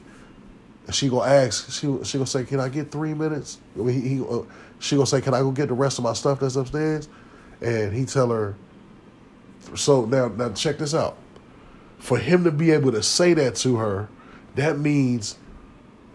And 0.86 0.96
she 0.96 1.10
gonna 1.10 1.32
ask, 1.32 1.72
she 1.72 1.88
she 2.04 2.18
gonna 2.18 2.28
say, 2.28 2.44
"Can 2.44 2.60
I 2.60 2.70
get 2.70 2.92
three 2.92 3.14
minutes?" 3.14 3.60
I 3.76 3.84
mean, 3.84 4.02
he, 4.02 4.10
he 4.16 4.22
uh, 4.22 4.42
she 4.80 4.96
gonna 4.96 5.08
say, 5.08 5.22
"Can 5.22 5.34
I 5.34 5.40
go 5.40 5.52
get 5.52 5.70
the 5.70 5.74
rest 5.74 5.98
of 5.98 6.04
my 6.04 6.14
stuff 6.14 6.40
that's 6.40 6.56
upstairs?" 6.56 7.08
And 7.62 7.94
he 7.94 8.06
tell 8.06 8.30
her, 8.30 8.56
so 9.76 10.06
now 10.06 10.28
now 10.28 10.50
check 10.54 10.78
this 10.78 10.94
out. 10.94 11.18
For 11.98 12.18
him 12.18 12.44
to 12.44 12.52
be 12.52 12.72
able 12.72 12.92
to 12.92 13.02
say 13.04 13.34
that 13.34 13.56
to 13.58 13.78
her, 13.78 14.08
that 14.56 14.78
means 14.78 15.38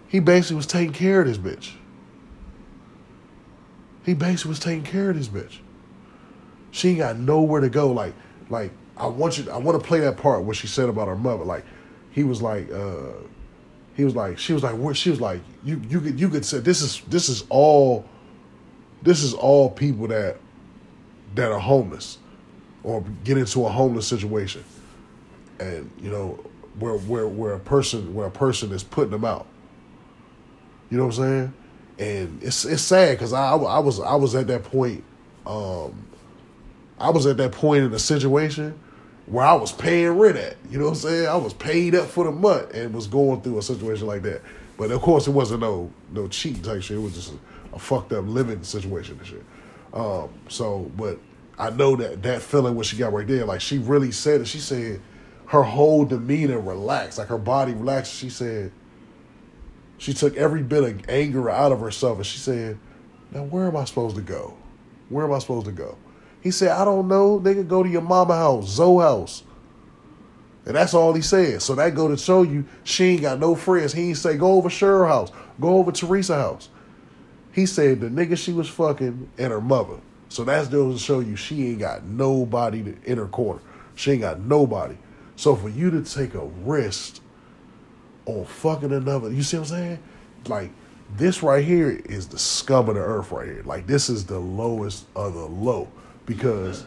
he 0.08 0.20
basically 0.20 0.56
was 0.56 0.66
taking 0.66 0.92
care 0.92 1.20
of 1.20 1.26
this 1.26 1.38
bitch. 1.38 1.74
He 4.04 4.14
basically 4.14 4.50
was 4.50 4.58
taking 4.58 4.84
care 4.84 5.10
of 5.10 5.16
this 5.16 5.28
bitch. 5.28 5.58
She 6.72 6.88
ain't 6.90 6.98
got 6.98 7.18
nowhere 7.18 7.60
to 7.60 7.68
go. 7.68 7.92
Like, 7.92 8.14
like 8.50 8.72
I 8.96 9.06
want 9.06 9.38
you. 9.38 9.48
I 9.50 9.58
want 9.58 9.80
to 9.80 9.86
play 9.86 10.00
that 10.00 10.16
part 10.16 10.42
where 10.42 10.54
she 10.54 10.66
said 10.66 10.88
about 10.88 11.06
her 11.06 11.14
mother. 11.14 11.44
Like, 11.44 11.64
he 12.10 12.24
was 12.24 12.42
like, 12.42 12.70
uh, 12.72 13.12
he 13.94 14.04
was 14.04 14.16
like, 14.16 14.38
she 14.38 14.52
was 14.52 14.64
like, 14.64 14.74
where? 14.74 14.94
She 14.94 15.10
was 15.10 15.20
like, 15.20 15.40
you, 15.62 15.80
you 15.88 16.00
could, 16.00 16.18
you 16.18 16.28
could 16.28 16.44
say 16.44 16.58
this 16.58 16.82
is, 16.82 17.00
this 17.08 17.28
is 17.28 17.44
all, 17.48 18.04
this 19.02 19.22
is 19.22 19.34
all 19.34 19.70
people 19.70 20.08
that, 20.08 20.38
that 21.34 21.52
are 21.52 21.60
homeless, 21.60 22.18
or 22.82 23.04
get 23.22 23.38
into 23.38 23.64
a 23.66 23.68
homeless 23.68 24.08
situation, 24.08 24.64
and 25.60 25.90
you 26.00 26.10
know, 26.10 26.40
where, 26.78 26.96
where, 26.96 27.28
where 27.28 27.52
a 27.54 27.60
person, 27.60 28.14
where 28.14 28.26
a 28.26 28.30
person 28.30 28.72
is 28.72 28.82
putting 28.82 29.10
them 29.10 29.24
out. 29.24 29.46
You 30.90 30.98
know 30.98 31.06
what 31.06 31.18
I'm 31.18 31.22
saying? 31.22 31.54
And 31.98 32.42
it's 32.42 32.64
it's 32.64 32.82
sad 32.82 33.12
because 33.16 33.32
I 33.32 33.52
I 33.52 33.78
was 33.78 34.00
I 34.00 34.14
was 34.14 34.34
at 34.34 34.46
that 34.48 34.64
point. 34.64 35.04
Um, 35.46 36.06
I 37.02 37.10
was 37.10 37.26
at 37.26 37.36
that 37.38 37.50
point 37.50 37.82
in 37.82 37.92
a 37.92 37.98
situation 37.98 38.78
where 39.26 39.44
I 39.44 39.54
was 39.54 39.72
paying 39.72 40.10
rent 40.10 40.36
at. 40.36 40.56
You 40.70 40.78
know 40.78 40.84
what 40.84 40.90
I'm 40.92 40.96
saying? 40.98 41.26
I 41.26 41.34
was 41.34 41.52
paid 41.52 41.96
up 41.96 42.06
for 42.06 42.24
the 42.24 42.30
month 42.30 42.72
and 42.74 42.94
was 42.94 43.08
going 43.08 43.40
through 43.42 43.58
a 43.58 43.62
situation 43.62 44.06
like 44.06 44.22
that. 44.22 44.40
But 44.78 44.92
of 44.92 45.02
course, 45.02 45.26
it 45.26 45.32
wasn't 45.32 45.60
no 45.60 45.90
no 46.12 46.28
cheat 46.28 46.62
type 46.62 46.80
shit. 46.80 46.98
It 46.98 47.00
was 47.00 47.14
just 47.14 47.32
a, 47.32 47.74
a 47.74 47.78
fucked 47.80 48.12
up 48.12 48.24
living 48.28 48.62
situation 48.62 49.18
and 49.18 49.26
shit. 49.26 49.44
Um, 49.92 50.30
so, 50.48 50.90
but 50.96 51.18
I 51.58 51.70
know 51.70 51.96
that 51.96 52.22
that 52.22 52.40
feeling 52.40 52.76
what 52.76 52.86
she 52.86 52.96
got 52.96 53.12
right 53.12 53.26
there, 53.26 53.44
like 53.46 53.60
she 53.60 53.78
really 53.78 54.12
said 54.12 54.40
it. 54.40 54.46
She 54.46 54.58
said 54.58 55.00
her 55.46 55.64
whole 55.64 56.04
demeanor 56.04 56.60
relaxed, 56.60 57.18
like 57.18 57.28
her 57.28 57.38
body 57.38 57.72
relaxed. 57.72 58.14
She 58.14 58.30
said 58.30 58.70
she 59.98 60.14
took 60.14 60.36
every 60.36 60.62
bit 60.62 60.84
of 60.84 61.08
anger 61.08 61.50
out 61.50 61.72
of 61.72 61.80
herself 61.80 62.18
and 62.18 62.26
she 62.26 62.38
said, 62.38 62.78
Now 63.32 63.42
where 63.42 63.66
am 63.66 63.76
I 63.76 63.86
supposed 63.86 64.14
to 64.14 64.22
go? 64.22 64.56
Where 65.08 65.24
am 65.24 65.32
I 65.32 65.40
supposed 65.40 65.66
to 65.66 65.72
go? 65.72 65.98
He 66.42 66.50
said, 66.50 66.72
I 66.72 66.84
don't 66.84 67.08
know. 67.08 67.38
They 67.38 67.54
Nigga, 67.54 67.68
go 67.68 67.82
to 67.82 67.88
your 67.88 68.02
mama 68.02 68.36
house, 68.36 68.68
Zoe 68.68 69.02
house. 69.02 69.44
And 70.66 70.76
that's 70.76 70.94
all 70.94 71.12
he 71.12 71.22
said. 71.22 71.62
So 71.62 71.74
that 71.76 71.94
go 71.94 72.08
to 72.08 72.16
show 72.16 72.42
you 72.42 72.64
she 72.84 73.04
ain't 73.04 73.22
got 73.22 73.38
no 73.38 73.54
friends. 73.54 73.92
He 73.92 74.08
ain't 74.08 74.16
say, 74.16 74.36
go 74.36 74.52
over 74.52 74.68
Cheryl 74.68 75.08
house, 75.08 75.30
go 75.60 75.76
over 75.76 75.92
Teresa 75.92 76.36
house. 76.36 76.68
He 77.52 77.66
said 77.66 78.00
the 78.00 78.08
nigga 78.08 78.36
she 78.36 78.52
was 78.52 78.68
fucking 78.68 79.30
and 79.38 79.52
her 79.52 79.60
mother. 79.60 79.96
So 80.28 80.44
that's 80.44 80.68
goes 80.68 80.98
to 80.98 81.04
show 81.04 81.20
you 81.20 81.36
she 81.36 81.68
ain't 81.68 81.80
got 81.80 82.04
nobody 82.04 82.94
in 83.04 83.18
her 83.18 83.26
corner. 83.26 83.60
She 83.94 84.12
ain't 84.12 84.22
got 84.22 84.40
nobody. 84.40 84.96
So 85.36 85.54
for 85.54 85.68
you 85.68 85.90
to 85.90 86.02
take 86.02 86.34
a 86.34 86.44
risk 86.44 87.20
on 88.26 88.44
fucking 88.44 88.92
another. 88.92 89.30
You 89.30 89.42
see 89.42 89.58
what 89.58 89.70
I'm 89.70 89.76
saying? 89.76 89.98
Like 90.46 90.70
this 91.16 91.42
right 91.42 91.64
here 91.64 91.90
is 91.90 92.28
the 92.28 92.38
scum 92.38 92.88
of 92.88 92.94
the 92.94 93.02
earth 93.02 93.30
right 93.32 93.46
here. 93.46 93.62
Like 93.64 93.86
this 93.86 94.08
is 94.08 94.24
the 94.24 94.38
lowest 94.38 95.06
of 95.14 95.34
the 95.34 95.46
low 95.46 95.88
because 96.26 96.86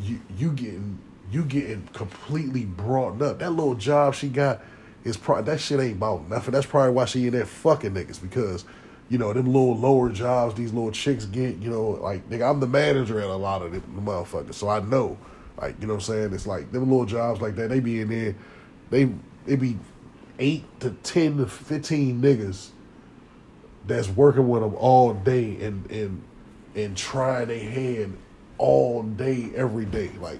you 0.00 0.20
you 0.36 0.52
getting 0.52 0.98
you 1.30 1.44
getting 1.44 1.88
completely 1.92 2.64
brought 2.64 3.20
up. 3.22 3.38
That 3.38 3.50
little 3.50 3.74
job 3.74 4.14
she 4.14 4.28
got 4.28 4.60
is 5.04 5.16
probably 5.16 5.44
that 5.44 5.60
shit 5.60 5.80
ain't 5.80 5.96
about 5.96 6.28
nothing. 6.28 6.52
That's 6.52 6.66
probably 6.66 6.92
why 6.92 7.04
she 7.04 7.26
in 7.26 7.32
there 7.32 7.46
fucking 7.46 7.92
niggas 7.92 8.20
because 8.20 8.64
you 9.08 9.18
know 9.18 9.32
them 9.32 9.46
little 9.46 9.76
lower 9.76 10.10
jobs 10.10 10.54
these 10.54 10.72
little 10.72 10.90
chicks 10.90 11.24
get. 11.26 11.56
You 11.58 11.70
know, 11.70 11.88
like 11.90 12.28
nigga, 12.28 12.50
I'm 12.50 12.60
the 12.60 12.66
manager 12.66 13.20
at 13.20 13.28
a 13.28 13.34
lot 13.34 13.62
of 13.62 13.72
them 13.72 13.82
motherfuckers, 14.04 14.54
so 14.54 14.68
I 14.68 14.80
know. 14.80 15.18
Like 15.60 15.76
you 15.80 15.86
know 15.86 15.94
what 15.94 16.08
I'm 16.08 16.14
saying? 16.14 16.32
It's 16.32 16.46
like 16.46 16.72
them 16.72 16.90
little 16.90 17.06
jobs 17.06 17.40
like 17.40 17.56
that. 17.56 17.68
They 17.68 17.80
be 17.80 18.00
in 18.00 18.08
there. 18.08 18.34
They 18.90 19.12
they 19.46 19.56
be 19.56 19.78
eight 20.38 20.64
to 20.80 20.90
ten 21.02 21.36
to 21.38 21.46
fifteen 21.46 22.20
niggas 22.20 22.70
that's 23.86 24.08
working 24.08 24.48
with 24.48 24.62
them 24.62 24.74
all 24.74 25.14
day 25.14 25.56
and 25.62 25.90
and 25.90 26.22
and 26.74 26.96
trying 26.96 27.48
their 27.48 27.58
hand 27.58 28.16
all 28.60 29.02
day 29.02 29.50
every 29.56 29.86
day. 29.86 30.10
Like 30.20 30.38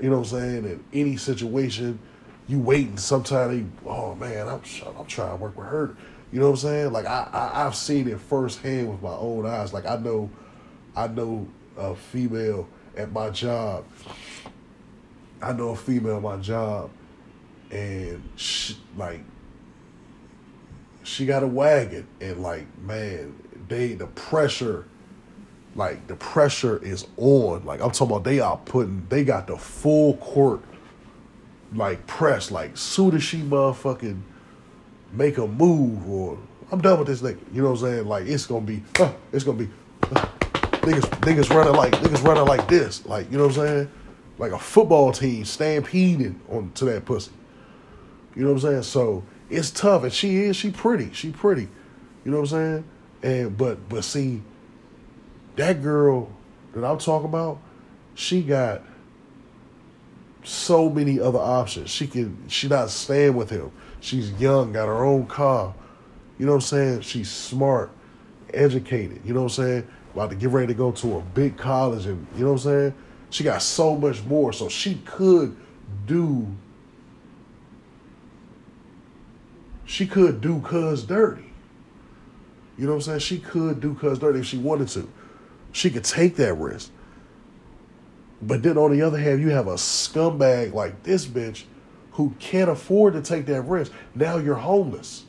you 0.00 0.10
know 0.10 0.18
what 0.18 0.32
I'm 0.32 0.38
saying? 0.38 0.64
In 0.64 0.84
any 0.92 1.16
situation, 1.16 1.98
you 2.46 2.60
waiting. 2.60 2.98
Sometimes 2.98 3.68
oh 3.86 4.14
man, 4.14 4.48
I'm 4.48 4.60
I'm 4.98 5.06
trying 5.06 5.30
to 5.30 5.36
work 5.36 5.56
with 5.56 5.66
her. 5.66 5.96
You 6.30 6.40
know 6.40 6.46
what 6.50 6.62
I'm 6.62 6.68
saying? 6.68 6.92
Like 6.92 7.06
I, 7.06 7.28
I 7.32 7.66
I've 7.66 7.74
seen 7.74 8.06
it 8.06 8.20
firsthand 8.20 8.90
with 8.90 9.02
my 9.02 9.14
own 9.14 9.46
eyes. 9.46 9.72
Like 9.72 9.86
I 9.86 9.96
know, 9.96 10.30
I 10.94 11.08
know 11.08 11.48
a 11.76 11.94
female 11.96 12.68
at 12.96 13.10
my 13.12 13.30
job. 13.30 13.84
I 15.42 15.52
know 15.52 15.70
a 15.70 15.76
female 15.76 16.16
at 16.16 16.22
my 16.22 16.36
job, 16.36 16.90
and 17.70 18.22
she, 18.36 18.76
like 18.96 19.20
she 21.02 21.26
got 21.26 21.42
a 21.42 21.46
wagon 21.46 22.06
and 22.20 22.42
like 22.42 22.66
man 22.78 23.34
they 23.68 23.92
the 23.92 24.06
pressure 24.06 24.86
like 25.74 26.06
the 26.06 26.14
pressure 26.16 26.82
is 26.84 27.06
on 27.16 27.64
like 27.64 27.80
i'm 27.80 27.90
talking 27.90 28.12
about 28.12 28.24
they 28.24 28.40
are 28.40 28.56
putting 28.58 29.04
they 29.08 29.24
got 29.24 29.46
the 29.46 29.56
full 29.56 30.16
court 30.18 30.62
like 31.74 32.06
press. 32.06 32.50
Like 32.50 32.76
soon 32.76 33.14
as 33.14 33.22
she 33.22 33.38
motherfucking 33.38 34.20
make 35.12 35.38
a 35.38 35.46
move 35.46 36.08
or 36.08 36.38
I'm 36.70 36.80
done 36.80 36.98
with 36.98 37.08
this 37.08 37.20
nigga. 37.20 37.38
You 37.52 37.62
know 37.62 37.72
what 37.72 37.82
I'm 37.82 37.86
saying? 37.86 38.06
Like 38.06 38.26
it's 38.26 38.46
gonna 38.46 38.66
be, 38.66 38.82
uh, 38.98 39.12
it's 39.32 39.44
gonna 39.44 39.58
be 39.58 39.68
uh, 40.02 40.26
niggas 40.82 41.08
niggas 41.20 41.50
running 41.50 41.74
like 41.74 41.92
niggas 41.94 42.24
running 42.24 42.46
like 42.46 42.66
this. 42.68 43.04
Like 43.06 43.30
you 43.30 43.38
know 43.38 43.46
what 43.46 43.58
I'm 43.58 43.66
saying? 43.66 43.90
Like 44.38 44.52
a 44.52 44.58
football 44.58 45.12
team 45.12 45.44
stampeding 45.44 46.40
on 46.50 46.72
to 46.72 46.84
that 46.86 47.04
pussy. 47.04 47.32
You 48.34 48.42
know 48.42 48.52
what 48.52 48.64
I'm 48.64 48.70
saying? 48.70 48.82
So 48.82 49.24
it's 49.50 49.70
tough, 49.70 50.02
and 50.02 50.12
she 50.12 50.36
is 50.38 50.56
she 50.56 50.70
pretty, 50.70 51.12
she 51.12 51.30
pretty. 51.30 51.68
You 52.24 52.30
know 52.30 52.40
what 52.40 52.52
I'm 52.52 52.82
saying? 52.82 52.84
And 53.22 53.56
but 53.56 53.88
but 53.88 54.04
see, 54.04 54.42
that 55.56 55.82
girl 55.82 56.30
that 56.72 56.84
I'm 56.84 56.98
talking 56.98 57.28
about, 57.28 57.58
she 58.14 58.42
got 58.42 58.82
so 60.42 60.90
many 60.90 61.18
other 61.20 61.38
options. 61.38 61.90
She 61.90 62.06
can 62.06 62.48
she 62.48 62.68
not 62.68 62.90
staying 62.90 63.34
with 63.34 63.50
him. 63.50 63.72
She's 64.00 64.32
young, 64.32 64.72
got 64.72 64.86
her 64.86 65.04
own 65.04 65.26
car. 65.26 65.74
You 66.38 66.46
know 66.46 66.52
what 66.52 66.56
I'm 66.56 66.62
saying? 66.62 67.00
She's 67.00 67.30
smart, 67.30 67.90
educated. 68.52 69.22
You 69.24 69.34
know 69.34 69.44
what 69.44 69.58
I'm 69.58 69.64
saying? 69.64 69.88
About 70.12 70.30
to 70.30 70.36
get 70.36 70.50
ready 70.50 70.68
to 70.68 70.74
go 70.74 70.92
to 70.92 71.16
a 71.18 71.20
big 71.20 71.56
college, 71.56 72.06
and 72.06 72.26
you 72.36 72.44
know 72.44 72.52
what 72.52 72.64
I'm 72.64 72.70
saying? 72.70 72.94
She 73.30 73.42
got 73.42 73.62
so 73.62 73.96
much 73.96 74.22
more, 74.24 74.52
so 74.52 74.68
she 74.68 74.96
could 75.04 75.56
do. 76.06 76.46
She 79.86 80.06
could 80.06 80.40
do 80.40 80.60
cuz 80.60 81.04
dirty. 81.04 81.50
You 82.78 82.86
know 82.86 82.92
what 82.92 82.96
I'm 82.96 83.02
saying? 83.02 83.20
She 83.20 83.38
could 83.38 83.80
do 83.80 83.94
cuz 83.94 84.18
dirty 84.18 84.40
if 84.40 84.46
she 84.46 84.58
wanted 84.58 84.88
to. 84.88 85.08
She 85.74 85.90
could 85.90 86.04
take 86.04 86.36
that 86.36 86.54
risk. 86.54 86.92
But 88.40 88.62
then 88.62 88.78
on 88.78 88.92
the 88.92 89.02
other 89.02 89.18
hand, 89.18 89.42
you 89.42 89.50
have 89.50 89.66
a 89.66 89.74
scumbag 89.74 90.72
like 90.72 91.02
this 91.02 91.26
bitch 91.26 91.64
who 92.12 92.32
can't 92.38 92.70
afford 92.70 93.14
to 93.14 93.22
take 93.22 93.46
that 93.46 93.62
risk. 93.62 93.90
Now 94.14 94.36
you're 94.36 94.54
homeless. 94.54 95.24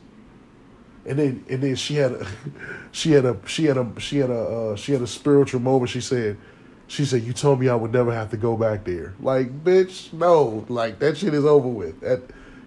And 1.03 1.17
then 1.17 1.45
and 1.49 1.63
then 1.63 1.75
she 1.75 1.95
had 1.95 2.11
a 2.11 2.27
she 2.91 3.11
had 3.11 3.25
a 3.25 3.39
she 3.47 3.65
had 3.65 3.77
a 3.77 3.91
she 3.99 4.19
had 4.19 4.29
a 4.29 4.39
uh, 4.39 4.75
she 4.75 4.91
had 4.91 5.01
a 5.01 5.07
spiritual 5.07 5.61
moment. 5.61 5.89
She 5.89 5.99
said 5.99 6.37
she 6.85 7.05
said 7.05 7.23
you 7.23 7.33
told 7.33 7.59
me 7.59 7.67
I 7.67 7.75
would 7.75 7.91
never 7.91 8.13
have 8.13 8.29
to 8.29 8.37
go 8.37 8.55
back 8.55 8.83
there. 8.83 9.15
Like 9.19 9.63
bitch, 9.63 10.13
no, 10.13 10.63
like 10.69 10.99
that 10.99 11.17
shit 11.17 11.33
is 11.33 11.45
over 11.45 11.67
with. 11.67 12.01
That 12.01 12.21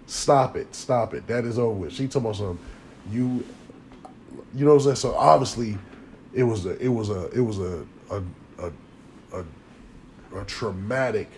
stop 0.05 0.57
it, 0.57 0.75
stop 0.75 1.13
it. 1.13 1.27
That 1.27 1.45
is 1.45 1.57
over 1.57 1.79
with. 1.79 1.93
She 1.93 2.09
told 2.09 2.25
me 2.25 2.33
something. 2.33 2.59
You 3.09 3.45
you 4.53 4.65
know 4.65 4.71
what 4.71 4.81
I'm 4.81 4.83
saying? 4.83 4.95
So 4.97 5.15
obviously 5.15 5.77
it 6.33 6.43
was 6.43 6.65
a 6.65 6.77
it 6.77 6.89
was 6.89 7.09
a 7.09 7.29
it 7.31 7.41
was 7.41 7.59
a 7.59 7.85
a 8.11 8.23
a, 8.59 8.71
a, 9.33 9.45
a 10.39 10.45
traumatic 10.45 11.29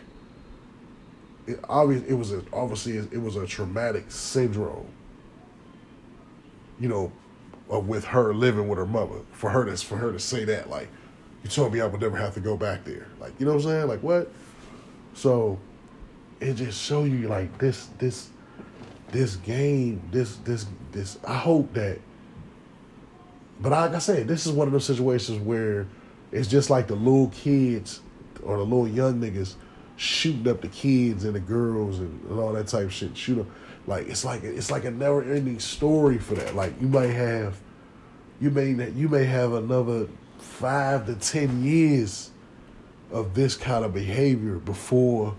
it 1.47 1.59
obvious 1.67 2.03
it 2.03 2.13
was 2.13 2.31
a 2.31 2.43
obviously 2.53 2.97
it 2.97 3.21
was 3.21 3.35
a 3.35 3.45
traumatic 3.45 4.05
syndrome 4.09 4.87
you 6.79 6.89
know 6.89 7.11
uh, 7.71 7.79
with 7.79 8.05
her 8.05 8.33
living 8.33 8.67
with 8.67 8.77
her 8.77 8.85
mother 8.85 9.19
for 9.31 9.49
her 9.49 9.65
to 9.65 9.75
for 9.77 9.97
her 9.97 10.11
to 10.11 10.19
say 10.19 10.43
that 10.45 10.69
like 10.69 10.89
you 11.43 11.49
told 11.49 11.73
me 11.73 11.81
I 11.81 11.87
would 11.87 12.01
never 12.01 12.17
have 12.17 12.33
to 12.35 12.39
go 12.39 12.55
back 12.55 12.83
there. 12.83 13.07
Like 13.19 13.33
you 13.39 13.45
know 13.45 13.53
what 13.53 13.63
I'm 13.63 13.69
saying? 13.69 13.87
Like 13.87 14.03
what? 14.03 14.31
So 15.13 15.59
it 16.39 16.55
just 16.55 16.81
show 16.81 17.03
you 17.03 17.27
like 17.27 17.57
this 17.57 17.87
this 17.97 18.29
this 19.11 19.35
game 19.37 20.01
this 20.11 20.37
this 20.37 20.65
this 20.91 21.17
I 21.27 21.35
hope 21.35 21.73
that 21.73 21.99
but 23.61 23.71
like 23.71 23.93
I 23.93 23.99
said, 23.99 24.27
this 24.27 24.45
is 24.45 24.51
one 24.51 24.67
of 24.67 24.73
those 24.73 24.85
situations 24.85 25.39
where 25.39 25.87
it's 26.31 26.47
just 26.47 26.69
like 26.69 26.87
the 26.87 26.95
little 26.95 27.29
kids 27.29 28.01
or 28.43 28.57
the 28.57 28.63
little 28.63 28.87
young 28.87 29.21
niggas 29.21 29.55
shooting 29.97 30.47
up 30.47 30.61
the 30.61 30.67
kids 30.67 31.25
and 31.25 31.35
the 31.35 31.39
girls 31.39 31.99
and, 31.99 32.23
and 32.29 32.39
all 32.39 32.53
that 32.53 32.67
type 32.67 32.85
of 32.85 32.93
shit. 32.93 33.15
Shoot 33.15 33.35
them 33.35 33.51
like 33.87 34.07
it's 34.07 34.23
like 34.23 34.43
it's 34.43 34.71
like 34.71 34.85
a 34.85 34.91
never 34.91 35.23
ending 35.23 35.59
story 35.59 36.17
for 36.17 36.35
that. 36.35 36.55
Like 36.55 36.79
you 36.81 36.87
might 36.87 37.07
have, 37.07 37.59
you 38.39 38.49
may 38.49 38.89
you 38.91 39.09
may 39.09 39.25
have 39.25 39.53
another 39.53 40.07
five 40.37 41.05
to 41.07 41.15
ten 41.15 41.63
years 41.63 42.31
of 43.11 43.33
this 43.33 43.55
kind 43.55 43.83
of 43.83 43.93
behavior 43.93 44.55
before 44.55 45.35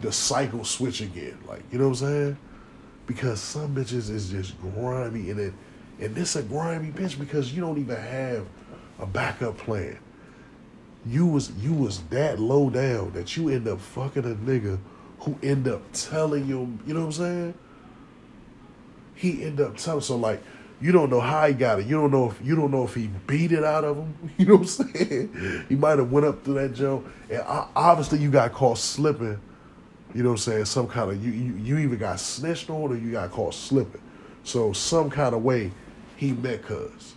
the 0.00 0.12
cycle 0.12 0.64
switch 0.64 1.00
again. 1.00 1.38
Like 1.46 1.62
you 1.72 1.78
know 1.78 1.88
what 1.88 2.00
I'm 2.02 2.06
saying? 2.06 2.38
Because 3.06 3.40
some 3.40 3.74
bitches 3.74 4.10
is 4.10 4.30
just 4.30 4.60
grimy 4.60 5.30
and 5.30 5.40
it 5.40 5.54
and 6.00 6.14
this 6.14 6.36
a 6.36 6.42
grimy 6.42 6.90
bitch 6.90 7.18
because 7.18 7.52
you 7.52 7.60
don't 7.60 7.78
even 7.78 7.96
have 7.96 8.46
a 8.98 9.06
backup 9.06 9.58
plan. 9.58 9.98
You 11.06 11.26
was 11.26 11.50
you 11.52 11.72
was 11.72 12.00
that 12.10 12.38
low 12.38 12.70
down 12.70 13.12
that 13.12 13.36
you 13.36 13.48
end 13.48 13.68
up 13.68 13.80
fucking 13.80 14.24
a 14.24 14.34
nigga 14.34 14.78
who 15.20 15.36
end 15.42 15.66
up 15.66 15.82
telling 15.92 16.46
you, 16.46 16.78
you 16.86 16.94
know 16.94 17.00
what 17.00 17.06
I'm 17.06 17.12
saying? 17.12 17.54
He 19.14 19.42
end 19.44 19.60
up 19.60 19.76
telling 19.76 20.00
so 20.00 20.16
like 20.16 20.42
you 20.80 20.92
don't 20.92 21.10
know 21.10 21.20
how 21.20 21.48
he 21.48 21.54
got 21.54 21.80
it. 21.80 21.86
You 21.86 21.96
don't 21.96 22.12
know 22.12 22.30
if 22.30 22.46
you 22.46 22.54
don't 22.54 22.70
know 22.70 22.84
if 22.84 22.94
he 22.94 23.08
beat 23.26 23.50
it 23.50 23.64
out 23.64 23.84
of 23.84 23.96
him. 23.96 24.14
You 24.38 24.46
know 24.46 24.56
what 24.56 24.80
I'm 24.80 24.94
saying? 24.94 25.64
He 25.68 25.74
might 25.74 25.98
have 25.98 26.12
went 26.12 26.26
up 26.26 26.44
to 26.44 26.52
that 26.52 26.74
joke, 26.74 27.04
and 27.28 27.42
obviously 27.74 28.20
you 28.20 28.30
got 28.30 28.52
caught 28.52 28.78
slipping. 28.78 29.40
You 30.14 30.22
know 30.22 30.30
what 30.30 30.34
I'm 30.34 30.52
saying? 30.52 30.64
Some 30.66 30.86
kind 30.86 31.10
of 31.10 31.24
you 31.24 31.32
you, 31.32 31.54
you 31.54 31.78
either 31.78 31.96
got 31.96 32.20
snitched 32.20 32.70
on 32.70 32.92
or 32.92 32.96
you 32.96 33.12
got 33.12 33.30
caught 33.30 33.54
slipping. 33.54 34.00
So 34.44 34.72
some 34.72 35.10
kind 35.10 35.34
of 35.34 35.42
way 35.42 35.72
he 36.18 36.32
met 36.32 36.62
cuz. 36.64 37.14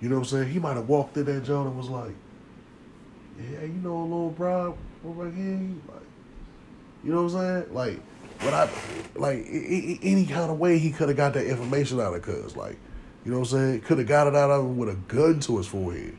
You 0.00 0.10
know 0.10 0.16
what 0.16 0.20
I'm 0.20 0.28
saying? 0.28 0.52
He 0.52 0.58
might 0.58 0.76
have 0.76 0.86
walked 0.86 1.16
in 1.16 1.24
that 1.24 1.44
joint 1.44 1.66
and 1.66 1.76
was 1.76 1.88
like, 1.88 2.14
yeah, 3.38 3.62
you 3.62 3.80
know 3.82 3.96
a 3.96 4.02
little 4.02 4.30
bro 4.30 4.76
over 5.04 5.30
here. 5.30 5.58
Like, 5.88 6.02
you 7.02 7.10
know 7.10 7.24
what 7.24 7.32
I'm 7.32 7.62
saying? 7.62 7.74
Like, 7.74 8.00
what 8.40 8.52
I, 8.52 8.68
like, 9.16 9.46
any 9.48 10.26
kind 10.26 10.50
of 10.50 10.58
way 10.58 10.78
he 10.78 10.90
could 10.90 11.08
have 11.08 11.16
got 11.16 11.32
that 11.34 11.46
information 11.46 12.00
out 12.00 12.14
of 12.14 12.20
cuz. 12.20 12.54
Like, 12.54 12.78
you 13.24 13.32
know 13.32 13.40
what 13.40 13.50
I'm 13.52 13.58
saying? 13.58 13.80
Could 13.80 13.98
have 13.98 14.06
got 14.06 14.26
it 14.26 14.34
out 14.34 14.50
of 14.50 14.66
him 14.66 14.76
with 14.76 14.90
a 14.90 14.94
gun 14.94 15.40
to 15.40 15.56
his 15.56 15.66
forehead. 15.66 16.16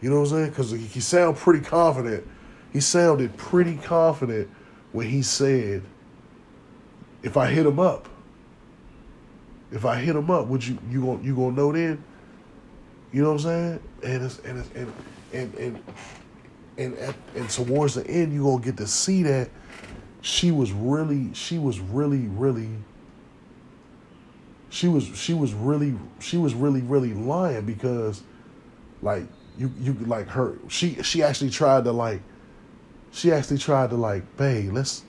You 0.00 0.10
know 0.10 0.16
what 0.16 0.32
I'm 0.32 0.36
saying? 0.36 0.50
Because 0.50 0.72
he 0.72 1.00
sounded 1.00 1.38
pretty 1.38 1.64
confident. 1.64 2.26
He 2.72 2.80
sounded 2.80 3.36
pretty 3.36 3.76
confident 3.76 4.50
when 4.90 5.08
he 5.08 5.22
said, 5.22 5.84
if 7.22 7.36
I 7.36 7.46
hit 7.46 7.66
him 7.66 7.78
up, 7.78 8.08
if 9.72 9.84
I 9.84 9.96
hit 9.96 10.14
him 10.14 10.30
up, 10.30 10.46
would 10.46 10.66
you 10.66 10.78
you 10.90 11.00
gonna 11.00 11.22
you 11.22 11.34
gonna 11.34 11.56
know 11.56 11.72
then? 11.72 12.02
You 13.12 13.22
know 13.22 13.32
what 13.32 13.44
I'm 13.44 13.80
saying? 13.80 13.80
And 14.04 14.24
it's 14.24 14.38
and 14.40 14.58
it's, 14.58 14.68
and 14.74 14.92
and 15.32 15.54
and 15.54 15.84
and 16.78 16.98
at, 16.98 17.14
and 17.34 17.48
towards 17.48 17.94
the 17.94 18.06
end, 18.06 18.32
you 18.32 18.44
gonna 18.44 18.62
get 18.62 18.76
to 18.76 18.86
see 18.86 19.22
that 19.24 19.50
she 20.20 20.50
was 20.50 20.72
really 20.72 21.32
she 21.34 21.58
was 21.58 21.80
really 21.80 22.26
really 22.28 22.68
she 24.70 24.88
was 24.88 25.04
she 25.04 25.34
was 25.34 25.52
really 25.52 25.94
she 26.20 26.36
was 26.36 26.54
really 26.54 26.80
really 26.80 27.12
lying 27.12 27.64
because 27.66 28.22
like 29.02 29.24
you 29.58 29.72
you 29.80 29.94
like 30.06 30.28
her 30.28 30.56
she 30.68 31.02
she 31.02 31.22
actually 31.22 31.50
tried 31.50 31.84
to 31.84 31.92
like 31.92 32.22
she 33.10 33.32
actually 33.32 33.58
tried 33.58 33.90
to 33.90 33.96
like 33.96 34.36
babe 34.36 34.72
let's 34.72 35.02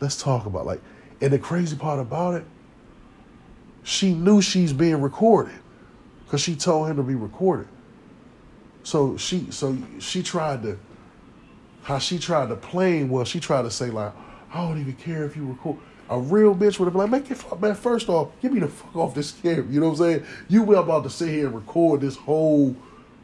let's 0.00 0.20
talk 0.20 0.46
about 0.46 0.66
like 0.66 0.80
and 1.20 1.32
the 1.32 1.38
crazy 1.38 1.76
part 1.76 2.00
about 2.00 2.34
it 2.34 2.44
she 3.86 4.12
knew 4.12 4.42
she's 4.42 4.72
being 4.72 5.00
recorded 5.00 5.54
because 6.24 6.40
she 6.40 6.56
told 6.56 6.88
him 6.88 6.96
to 6.96 7.04
be 7.04 7.14
recorded. 7.14 7.68
So 8.82 9.16
she 9.16 9.46
so 9.50 9.78
she 10.00 10.24
tried 10.24 10.64
to 10.64 10.76
how 11.82 12.00
she 12.00 12.18
tried 12.18 12.48
to 12.48 12.56
play 12.56 13.04
well, 13.04 13.24
she 13.24 13.38
tried 13.38 13.62
to 13.62 13.70
say 13.70 13.90
like, 13.90 14.12
I 14.52 14.66
don't 14.66 14.80
even 14.80 14.94
care 14.94 15.24
if 15.24 15.36
you 15.36 15.46
record. 15.46 15.78
A 16.10 16.18
real 16.18 16.52
bitch 16.52 16.80
would 16.80 16.86
have 16.86 16.94
been 16.94 17.02
like, 17.02 17.10
make 17.10 17.30
it 17.30 17.36
fuck 17.36 17.60
man, 17.60 17.76
first 17.76 18.08
off, 18.08 18.30
get 18.42 18.52
me 18.52 18.58
the 18.58 18.66
fuck 18.66 18.96
off 18.96 19.14
this 19.14 19.30
camera. 19.30 19.64
You 19.70 19.78
know 19.78 19.90
what 19.90 20.00
I'm 20.00 20.12
saying? 20.14 20.26
You 20.48 20.64
were 20.64 20.76
about 20.76 21.04
to 21.04 21.10
sit 21.10 21.28
here 21.28 21.46
and 21.46 21.54
record 21.54 22.00
this 22.00 22.16
whole 22.16 22.74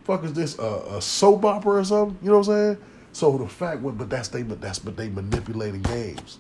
fuck 0.05 0.22
is 0.22 0.33
this 0.33 0.57
a 0.61 1.03
soap 1.03 1.44
opera 1.44 1.81
or 1.81 1.85
something? 1.85 2.16
You 2.22 2.31
know 2.31 2.38
what 2.38 2.48
I'm 2.48 2.77
saying? 2.77 2.79
So 3.11 3.37
the 3.37 3.48
fact 3.48 3.83
was, 3.83 3.96
but 3.96 4.09
that's 4.09 4.29
they 4.29 4.44
but 4.44 4.61
that's 4.61 4.79
but 4.79 4.96
they 4.96 5.09
manipulating 5.09 5.83
games. 5.83 6.38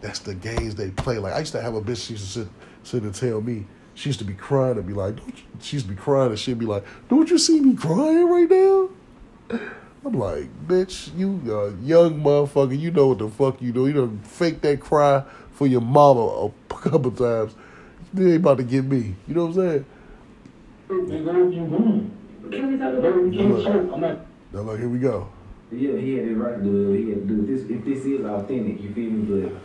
That's 0.00 0.20
the 0.20 0.34
games 0.34 0.74
they 0.76 0.90
play. 0.90 1.18
Like 1.18 1.34
I 1.34 1.40
used 1.40 1.52
to 1.52 1.60
have 1.60 1.74
a 1.74 1.82
bitch 1.82 2.06
she 2.06 2.14
used 2.14 2.24
to 2.32 2.40
sit 2.40 2.48
sit 2.88 3.02
and 3.02 3.14
tell 3.14 3.40
me 3.40 3.66
she 3.94 4.08
used 4.08 4.18
to 4.20 4.24
be 4.24 4.34
crying 4.34 4.78
and 4.78 4.86
be 4.86 4.94
like, 4.94 5.16
don't 5.16 5.36
you, 5.36 5.44
she 5.60 5.76
used 5.76 5.86
to 5.86 5.92
be 5.92 6.00
crying 6.00 6.30
and 6.30 6.38
she'd 6.38 6.58
be 6.58 6.66
like, 6.66 6.84
don't 7.08 7.28
you 7.28 7.36
see 7.36 7.60
me 7.60 7.74
crying 7.74 8.28
right 8.28 8.48
now? 8.48 8.88
I'm 10.04 10.12
like, 10.12 10.48
bitch, 10.66 11.10
you 11.18 11.40
a 11.52 11.74
young 11.84 12.22
motherfucker. 12.22 12.78
You 12.78 12.92
know 12.92 13.08
what 13.08 13.18
the 13.18 13.28
fuck 13.28 13.60
you 13.60 13.72
do. 13.72 13.88
You 13.88 13.92
don't 13.94 14.24
fake 14.24 14.60
that 14.60 14.80
cry 14.80 15.24
for 15.50 15.66
your 15.66 15.80
mama 15.80 16.46
a 16.46 16.50
couple 16.74 17.10
times. 17.10 17.54
They 18.14 18.32
ain't 18.32 18.36
about 18.36 18.58
to 18.58 18.62
get 18.62 18.84
me. 18.84 19.16
You 19.26 19.34
know 19.34 19.46
what 19.46 19.58
I'm 19.58 19.84
saying? 19.84 19.84
Now 24.52 24.60
look, 24.60 24.78
here 24.78 24.88
we 24.88 24.98
go. 24.98 25.28
Yeah, 25.70 25.96
he 25.98 26.14
had 26.14 26.28
the 26.28 26.34
right 26.34 26.56
to 26.56 26.62
do 26.62 26.92
it. 26.92 26.98
He 26.98 27.10
had 27.10 27.28
to 27.28 27.34
do 27.34 27.44
this. 27.44 27.68
If 27.68 27.84
this 27.84 28.04
is 28.06 28.24
authentic, 28.24 28.80
you 28.80 28.94
feel 28.94 29.10
me? 29.10 29.42
But 29.42 29.60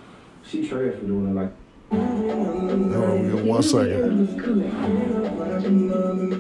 she 0.46 0.68
trash 0.68 0.96
for 0.96 1.06
doing 1.06 1.30
it 1.30 1.36
like. 1.40 1.63
Oh, 1.96 3.44
one 3.46 3.62
second. 3.64 4.28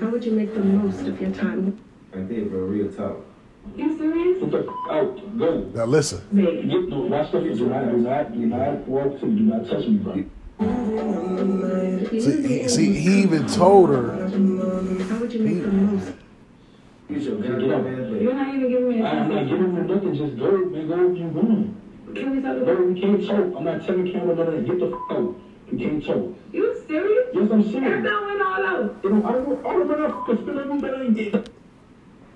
How 0.01 0.09
would 0.09 0.23
you 0.25 0.31
make 0.31 0.53
the 0.53 0.59
most 0.63 1.01
of 1.01 1.21
your 1.21 1.31
time? 1.31 1.79
Right 2.11 2.27
there, 2.27 2.45
bro. 2.45 2.59
Real 2.61 2.91
talk. 2.91 3.17
You 3.75 3.97
serious? 3.97 4.39
Get 4.41 4.51
the 4.51 4.59
f- 4.59 4.91
out. 4.91 5.37
Go. 5.39 5.61
Now 5.73 5.85
listen. 5.85 6.21
Babe. 6.33 6.69
Get 6.69 6.89
no. 6.89 6.99
Watch 7.01 7.31
the. 7.31 7.39
Do 7.41 7.67
not. 7.67 7.89
Do 7.91 7.97
not. 7.97 8.33
Do 8.33 8.39
not 8.45 8.87
walk 8.87 9.19
to. 9.19 9.25
Do 9.25 9.31
not 9.43 9.67
touch 9.67 9.85
me, 9.87 9.97
bro. 9.97 10.13
See, 12.19 12.47
he, 12.47 12.67
see, 12.69 12.93
he 12.93 13.21
even 13.23 13.47
told 13.47 13.89
her. 13.89 14.11
How 15.07 15.17
would 15.19 15.33
you 15.33 15.39
make 15.41 15.61
the 15.63 15.71
most? 15.71 16.13
Get 17.09 17.21
your 17.21 17.35
Get 17.41 17.51
gun 17.59 17.71
up. 17.71 17.83
bad, 17.83 18.21
You're 18.21 18.33
not 18.33 18.47
even 18.55 18.69
giving 18.69 18.89
me 18.89 19.01
a 19.01 19.05
I'm 19.05 19.29
not 19.29 19.35
chance. 19.35 19.49
giving 19.49 19.75
you 19.75 19.83
nothing. 19.83 20.15
Just 20.15 20.37
go, 20.37 20.51
man. 20.65 20.87
Go 20.87 20.95
where 20.97 21.13
you 21.13 21.29
going. 21.29 21.72
Can 22.15 22.35
we 22.35 22.41
talk 22.41 22.63
Bro, 22.63 22.73
about 22.73 22.87
we 22.87 22.99
can't 23.01 23.25
talk. 23.25 23.57
I'm 23.57 23.63
not 23.63 23.85
telling 23.85 24.11
camera 24.11 24.35
none 24.35 24.47
of 24.47 24.53
that. 24.53 24.65
Get 24.65 24.79
the 24.79 24.87
f- 24.87 25.17
out. 25.17 25.35
We 25.71 25.77
can't 25.79 26.05
talk. 26.05 26.35
You 26.51 26.83
serious? 26.87 27.27
Yes, 27.33 27.51
I'm 27.51 27.59
After 27.59 27.71
serious. 27.71 28.07
I 28.07 28.25
went 28.27 28.41
all 28.41 28.65
out. 28.65 28.99
You 29.03 29.09
know, 29.09 29.25
I 29.25 29.31
don't. 29.31 29.65
I 29.65 29.73
don't 29.73 29.87
want 29.87 30.27
to 30.27 30.33
f- 30.33 30.39
spend 30.41 30.59
every 30.59 30.75
minute 30.75 30.95
I 30.95 31.03
ain't 31.03 31.15
get. 31.15 31.49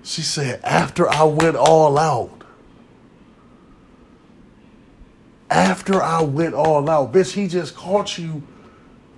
She 0.02 0.22
said, 0.22 0.60
after 0.64 1.08
I 1.08 1.24
went 1.24 1.56
all 1.56 1.98
out. 1.98 2.42
After 5.50 6.02
I 6.02 6.22
went 6.22 6.54
all 6.54 6.88
out. 6.90 7.12
Bitch, 7.12 7.32
he 7.32 7.46
just 7.48 7.74
caught 7.76 8.18
you 8.18 8.42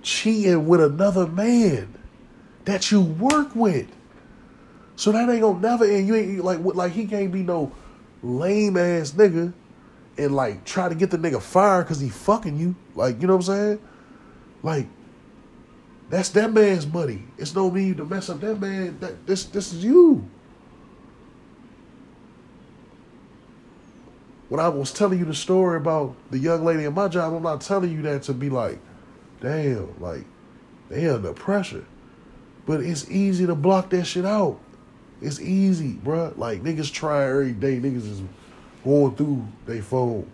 cheating 0.01 0.67
with 0.67 0.81
another 0.81 1.27
man 1.27 1.93
that 2.65 2.91
you 2.91 3.01
work 3.01 3.55
with. 3.55 3.87
So 4.95 5.11
that 5.11 5.29
ain't 5.29 5.41
gonna 5.41 5.59
never 5.59 5.85
end. 5.85 6.07
You 6.07 6.15
ain't 6.15 6.43
like 6.43 6.59
like 6.63 6.91
he 6.91 7.05
can't 7.05 7.31
be 7.31 7.41
no 7.43 7.71
lame 8.21 8.77
ass 8.77 9.11
nigga 9.11 9.53
and 10.21 10.35
like 10.35 10.65
try 10.65 10.89
to 10.89 10.95
get 10.95 11.11
the 11.11 11.17
nigga 11.17 11.41
fired 11.41 11.83
because 11.83 11.99
he 11.99 12.09
fucking 12.09 12.57
you. 12.57 12.75
Like, 12.95 13.21
you 13.21 13.27
know 13.27 13.35
what 13.35 13.47
I'm 13.49 13.55
saying? 13.55 13.79
Like, 14.63 14.87
that's 16.09 16.29
that 16.29 16.53
man's 16.53 16.85
money. 16.85 17.23
It's 17.37 17.55
no 17.55 17.69
need 17.69 17.97
to 17.97 18.05
mess 18.05 18.29
up 18.29 18.41
that 18.41 18.59
man. 18.59 18.99
That 18.99 19.25
this 19.25 19.45
this 19.45 19.73
is 19.73 19.83
you. 19.83 20.29
when 24.51 24.59
I 24.59 24.67
was 24.67 24.91
telling 24.91 25.17
you 25.17 25.23
the 25.23 25.33
story 25.33 25.77
about 25.77 26.13
the 26.29 26.37
young 26.37 26.65
lady 26.65 26.83
in 26.83 26.93
my 26.93 27.07
job, 27.07 27.33
I'm 27.33 27.41
not 27.41 27.61
telling 27.61 27.89
you 27.89 28.01
that 28.01 28.23
to 28.23 28.33
be 28.33 28.49
like, 28.49 28.79
damn, 29.39 29.97
like 30.01 30.25
they 30.89 31.07
under 31.07 31.31
pressure. 31.31 31.85
But 32.65 32.81
it's 32.81 33.09
easy 33.09 33.45
to 33.45 33.55
block 33.55 33.91
that 33.91 34.03
shit 34.03 34.25
out. 34.25 34.59
It's 35.21 35.39
easy, 35.39 35.93
bruh. 35.93 36.37
Like 36.37 36.63
niggas 36.63 36.91
try 36.91 37.29
every 37.29 37.53
day. 37.53 37.79
Niggas 37.79 38.11
is 38.11 38.21
going 38.83 39.15
through 39.15 39.47
their 39.65 39.81
phone. 39.81 40.29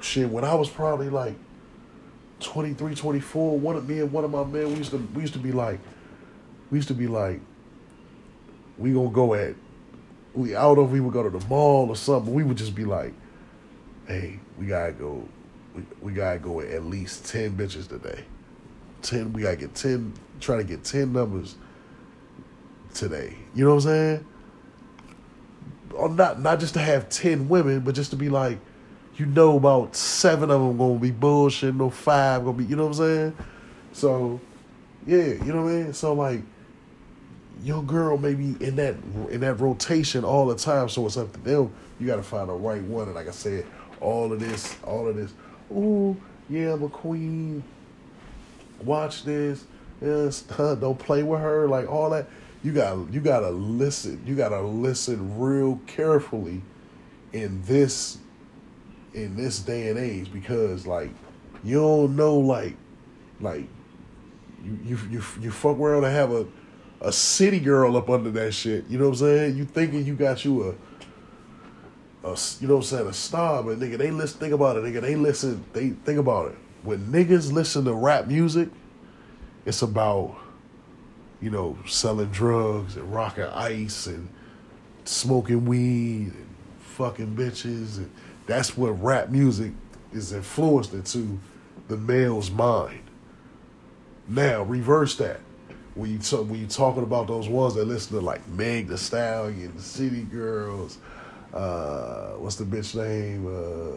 Shit, 0.00 0.28
when 0.28 0.44
I 0.44 0.54
was 0.54 0.68
probably 0.68 1.10
like 1.10 1.34
23, 2.40 2.94
24, 2.94 3.58
one 3.58 3.76
of 3.76 3.88
me 3.88 4.00
and 4.00 4.12
one 4.12 4.24
of 4.24 4.30
my 4.30 4.44
men, 4.44 4.68
we 4.68 4.76
used 4.76 4.90
to 4.90 4.98
we 5.14 5.22
used 5.22 5.34
to 5.34 5.38
be 5.38 5.52
like, 5.52 5.78
we 6.70 6.78
used 6.78 6.88
to 6.88 6.94
be 6.94 7.06
like, 7.06 7.40
we 8.78 8.92
gonna 8.92 9.10
go 9.10 9.34
at 9.34 9.54
we 10.34 10.54
I 10.54 10.62
don't 10.62 10.76
know 10.76 10.84
if 10.84 10.90
we 10.90 11.00
would 11.00 11.12
go 11.12 11.22
to 11.22 11.30
the 11.30 11.44
mall 11.46 11.88
or 11.88 11.96
something. 11.96 12.32
We 12.32 12.42
would 12.44 12.56
just 12.56 12.74
be 12.74 12.84
like, 12.84 13.12
hey, 14.06 14.38
we 14.58 14.66
gotta 14.66 14.92
go. 14.92 15.26
We, 15.74 15.82
we 16.00 16.12
gotta 16.12 16.38
go 16.38 16.60
at 16.60 16.84
least 16.84 17.26
ten 17.26 17.56
bitches 17.56 17.88
today. 17.88 18.24
Ten. 19.02 19.32
We 19.32 19.42
gotta 19.42 19.56
get 19.56 19.74
ten. 19.74 20.12
Try 20.40 20.58
to 20.58 20.64
get 20.64 20.84
ten 20.84 21.12
numbers 21.12 21.56
today. 22.94 23.36
You 23.54 23.64
know 23.64 23.70
what 23.74 23.84
I'm 23.84 23.90
saying? 23.90 24.26
Not 26.08 26.40
not 26.40 26.60
just 26.60 26.74
to 26.74 26.80
have 26.80 27.08
ten 27.08 27.48
women, 27.48 27.80
but 27.80 27.94
just 27.94 28.10
to 28.10 28.16
be 28.16 28.28
like, 28.28 28.58
you 29.16 29.26
know, 29.26 29.56
about 29.56 29.94
seven 29.96 30.50
of 30.50 30.60
them 30.60 30.78
gonna 30.78 30.98
be 30.98 31.10
bullshit. 31.10 31.74
No 31.74 31.90
five 31.90 32.44
gonna 32.44 32.56
be. 32.56 32.64
You 32.64 32.76
know 32.76 32.86
what 32.86 32.98
I'm 32.98 33.06
saying? 33.06 33.36
So, 33.92 34.40
yeah, 35.06 35.24
you 35.24 35.52
know 35.52 35.62
what 35.62 35.72
I 35.72 35.74
mean. 35.74 35.92
So 35.92 36.12
like 36.14 36.42
your 37.62 37.82
girl 37.82 38.16
may 38.16 38.34
be 38.34 38.56
in 38.64 38.76
that 38.76 38.96
in 39.30 39.40
that 39.40 39.54
rotation 39.54 40.24
all 40.24 40.46
the 40.46 40.56
time, 40.56 40.88
so 40.88 41.06
it's 41.06 41.16
up 41.16 41.32
to 41.32 41.40
them. 41.40 41.72
You 41.98 42.06
got 42.06 42.16
to 42.16 42.22
find 42.22 42.48
the 42.48 42.54
right 42.54 42.82
one. 42.82 43.06
And 43.06 43.14
like 43.14 43.28
I 43.28 43.32
said, 43.32 43.66
all 44.00 44.32
of 44.32 44.40
this, 44.40 44.76
all 44.84 45.06
of 45.06 45.16
this. 45.16 45.32
Ooh, 45.70 46.16
yeah, 46.48 46.72
I'm 46.72 46.82
a 46.82 46.88
queen. 46.88 47.62
Watch 48.82 49.24
this. 49.24 49.64
Yes, 50.00 50.42
don't 50.56 50.98
play 50.98 51.22
with 51.22 51.40
her. 51.40 51.68
Like 51.68 51.90
all 51.90 52.10
that. 52.10 52.26
You 52.62 52.72
got 52.72 53.12
you 53.12 53.20
got 53.20 53.40
to 53.40 53.50
listen. 53.50 54.22
You 54.26 54.34
got 54.34 54.50
to 54.50 54.60
listen 54.60 55.38
real 55.38 55.80
carefully 55.86 56.62
in 57.32 57.62
this 57.62 58.18
in 59.14 59.36
this 59.36 59.60
day 59.60 59.88
and 59.88 59.98
age 59.98 60.32
because 60.32 60.86
like 60.86 61.10
you 61.64 61.80
don't 61.80 62.16
know 62.16 62.38
like 62.38 62.76
like 63.40 63.66
you 64.62 64.78
you 64.84 64.98
you, 65.10 65.22
you 65.40 65.50
fuck 65.50 65.78
around 65.78 66.04
and 66.04 66.12
have 66.12 66.32
a 66.32 66.46
a 67.00 67.12
city 67.12 67.60
girl 67.60 67.96
up 67.96 68.10
under 68.10 68.30
that 68.30 68.52
shit. 68.52 68.86
You 68.88 68.98
know 68.98 69.04
what 69.04 69.20
I'm 69.20 69.26
saying? 69.26 69.56
You 69.56 69.64
thinking 69.64 70.04
you 70.04 70.14
got 70.14 70.44
you 70.44 70.62
a, 72.24 72.28
a 72.28 72.36
you 72.60 72.68
know 72.68 72.76
what 72.76 72.80
I'm 72.80 72.82
saying, 72.82 73.06
a 73.06 73.12
star, 73.12 73.62
but 73.62 73.78
nigga, 73.78 73.96
they 73.96 74.10
listen. 74.10 74.38
Think 74.38 74.52
about 74.52 74.76
it, 74.76 74.84
nigga. 74.84 75.00
They 75.00 75.16
listen. 75.16 75.64
They 75.72 75.90
think 75.90 76.18
about 76.18 76.52
it. 76.52 76.58
When 76.82 77.06
niggas 77.12 77.52
listen 77.52 77.84
to 77.86 77.94
rap 77.94 78.26
music, 78.26 78.68
it's 79.64 79.82
about, 79.82 80.36
you 81.40 81.50
know, 81.50 81.78
selling 81.86 82.30
drugs 82.30 82.96
and 82.96 83.12
rocking 83.12 83.44
ice 83.44 84.06
and 84.06 84.28
smoking 85.04 85.64
weed 85.64 86.32
and 86.32 86.48
fucking 86.80 87.34
bitches, 87.34 87.98
and 87.98 88.10
that's 88.46 88.76
what 88.76 88.90
rap 89.02 89.30
music 89.30 89.72
is 90.12 90.32
influenced 90.32 90.92
into 90.92 91.38
the 91.88 91.96
male's 91.96 92.50
mind. 92.50 93.02
Now 94.28 94.62
reverse 94.62 95.16
that 95.16 95.40
when 95.94 96.10
you 96.10 96.18
talk, 96.18 96.48
when 96.48 96.60
you 96.60 96.66
talking 96.66 97.02
about 97.02 97.26
those 97.26 97.48
ones 97.48 97.74
that 97.74 97.84
listen 97.84 98.16
to 98.16 98.24
like 98.24 98.46
Meg 98.48 98.88
Thee 98.88 98.96
Stallion, 98.96 99.78
City 99.78 100.22
Girls, 100.22 100.98
uh, 101.52 102.32
what's 102.38 102.56
the 102.56 102.64
bitch 102.64 102.94
name? 102.94 103.46
Uh, 103.46 103.96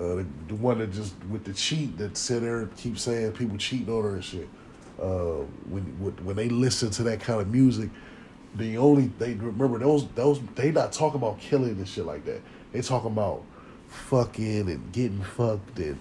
uh, 0.00 0.14
the, 0.16 0.26
the 0.48 0.54
one 0.54 0.78
that 0.78 0.92
just 0.92 1.14
with 1.30 1.44
the 1.44 1.52
cheat 1.52 1.96
that 1.98 2.16
sit 2.16 2.42
there 2.42 2.66
keep 2.76 2.98
saying 2.98 3.32
people 3.32 3.56
cheating 3.56 3.92
on 3.92 4.04
her 4.04 4.14
and 4.14 4.24
shit. 4.24 4.48
Uh, 5.00 5.44
when 5.68 5.84
when 6.24 6.36
they 6.36 6.48
listen 6.48 6.90
to 6.90 7.02
that 7.04 7.20
kind 7.20 7.40
of 7.40 7.48
music, 7.48 7.88
the 8.56 8.76
only 8.76 9.10
they 9.18 9.34
remember 9.34 9.78
those 9.78 10.08
those 10.10 10.40
they 10.54 10.72
not 10.72 10.92
talking 10.92 11.20
about 11.20 11.38
killing 11.38 11.70
and 11.70 11.88
shit 11.88 12.04
like 12.04 12.24
that. 12.24 12.40
They 12.72 12.80
talking 12.80 13.12
about 13.12 13.44
fucking 13.88 14.68
and 14.68 14.92
getting 14.92 15.22
fucked 15.22 15.78
and 15.78 15.98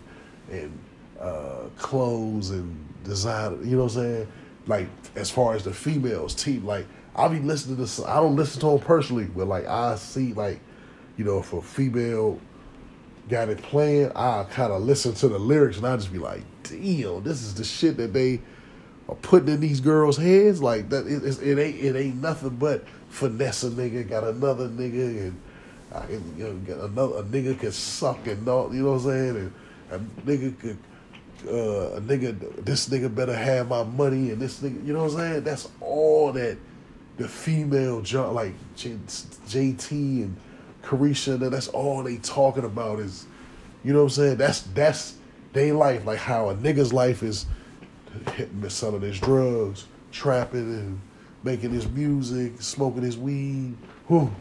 and 0.49 0.79
uh, 1.19 1.65
clothes 1.77 2.51
and 2.51 3.03
design. 3.03 3.60
You 3.63 3.77
know 3.77 3.83
what 3.83 3.95
I'm 3.95 4.03
saying? 4.03 4.27
Like 4.65 4.88
as 5.15 5.29
far 5.29 5.55
as 5.55 5.63
the 5.63 5.73
females 5.73 6.33
team, 6.33 6.65
like 6.65 6.86
I 7.15 7.27
be 7.27 7.39
listening 7.39 7.86
to. 7.86 8.05
I 8.05 8.15
don't 8.15 8.36
listen 8.36 8.60
to 8.62 8.67
them 8.67 8.79
personally, 8.79 9.25
but 9.25 9.47
like 9.47 9.67
I 9.67 9.95
see 9.95 10.33
like, 10.33 10.60
you 11.17 11.25
know, 11.25 11.39
if 11.39 11.53
a 11.53 11.62
female 11.62 12.39
got 13.29 13.49
it 13.49 13.62
playing, 13.62 14.12
I 14.15 14.45
kind 14.49 14.71
of 14.71 14.83
listen 14.83 15.13
to 15.15 15.27
the 15.27 15.39
lyrics 15.39 15.77
and 15.77 15.88
I 15.88 15.95
just 15.97 16.13
be 16.13 16.19
like, 16.19 16.43
damn, 16.63 17.23
this 17.23 17.43
is 17.43 17.55
the 17.55 17.63
shit 17.63 17.97
that 17.97 18.13
they 18.13 18.39
putting 19.15 19.49
in 19.49 19.59
these 19.59 19.79
girls' 19.81 20.17
heads. 20.17 20.61
Like 20.61 20.89
that, 20.89 21.07
it, 21.07 21.17
it's- 21.17 21.39
it 21.39 21.57
ain't 21.59 21.77
it 21.83 21.95
ain't 21.95 22.21
nothing 22.21 22.51
but 22.57 22.85
finesse 23.09 23.63
a 23.63 23.69
nigga, 23.69 24.07
got 24.07 24.23
another 24.23 24.67
nigga, 24.67 25.27
and 25.27 25.41
I 25.93 26.01
can, 26.05 26.35
you 26.37 26.43
know, 26.43 26.53
get 26.55 26.77
another 26.77 27.17
a 27.19 27.23
nigga 27.23 27.57
could 27.59 27.73
suck 27.73 28.27
and 28.27 28.47
all, 28.47 28.73
you 28.73 28.83
know 28.83 28.93
what 28.93 28.97
I'm 28.99 29.03
saying, 29.05 29.35
and 29.37 29.53
a 29.91 29.99
nigga 30.29 30.59
could. 30.59 30.77
Uh, 31.47 31.97
a 31.97 32.01
nigga, 32.01 32.65
this 32.65 32.89
nigga 32.89 33.13
better 33.13 33.35
have 33.35 33.69
my 33.69 33.83
money, 33.83 34.31
and 34.31 34.41
this 34.41 34.59
nigga, 34.59 34.85
you 34.85 34.91
know 34.91 35.03
what 35.03 35.13
I'm 35.13 35.17
saying? 35.19 35.43
That's 35.43 35.69
all 35.81 36.31
that 36.33 36.57
the 37.17 37.27
female 37.27 38.01
like 38.33 38.53
J- 38.75 38.97
JT 39.47 39.91
and 39.91 40.35
Caresha. 40.83 41.37
That's 41.49 41.67
all 41.67 42.03
they 42.03 42.17
talking 42.17 42.63
about 42.65 42.99
is, 42.99 43.27
you 43.83 43.93
know 43.93 43.99
what 43.99 44.05
I'm 44.05 44.09
saying? 44.09 44.37
That's 44.37 44.61
that's 44.61 45.15
they 45.53 45.71
life, 45.71 46.05
like 46.05 46.19
how 46.19 46.49
a 46.49 46.55
nigga's 46.55 46.91
life 46.91 47.21
is 47.23 47.45
hitting, 48.30 48.69
selling 48.69 49.01
his 49.01 49.19
drugs, 49.19 49.86
trapping 50.12 50.60
and 50.60 51.01
making 51.43 51.71
his 51.71 51.88
music, 51.89 52.62
smoking 52.62 53.03
his 53.03 53.17
weed. 53.17 53.75
Whew. 54.08 54.34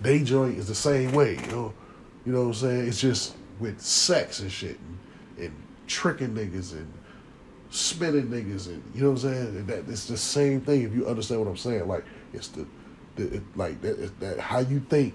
They 0.00 0.22
joint 0.22 0.58
is 0.58 0.68
the 0.68 0.74
same 0.74 1.12
way, 1.12 1.36
you 1.36 1.46
know. 1.52 1.74
You 2.24 2.32
know 2.32 2.40
what 2.40 2.48
I'm 2.48 2.54
saying? 2.54 2.88
It's 2.88 3.00
just 3.00 3.34
with 3.58 3.80
sex 3.80 4.40
and 4.40 4.50
shit 4.50 4.78
and, 4.78 4.98
and 5.44 5.62
tricking 5.86 6.34
niggas 6.34 6.72
and 6.72 6.92
spinning 7.70 8.26
niggas 8.26 8.66
and 8.66 8.82
you 8.94 9.02
know 9.02 9.10
what 9.10 9.24
I'm 9.24 9.30
saying? 9.32 9.66
That 9.66 9.88
it's 9.88 10.06
the 10.06 10.16
same 10.16 10.60
thing 10.60 10.82
if 10.82 10.94
you 10.94 11.06
understand 11.08 11.40
what 11.40 11.48
I'm 11.48 11.56
saying. 11.56 11.88
Like 11.88 12.04
it's 12.32 12.48
the, 12.48 12.66
the 13.16 13.36
it, 13.36 13.42
like 13.56 13.80
that, 13.82 14.20
that 14.20 14.38
how 14.38 14.60
you 14.60 14.80
think 14.80 15.14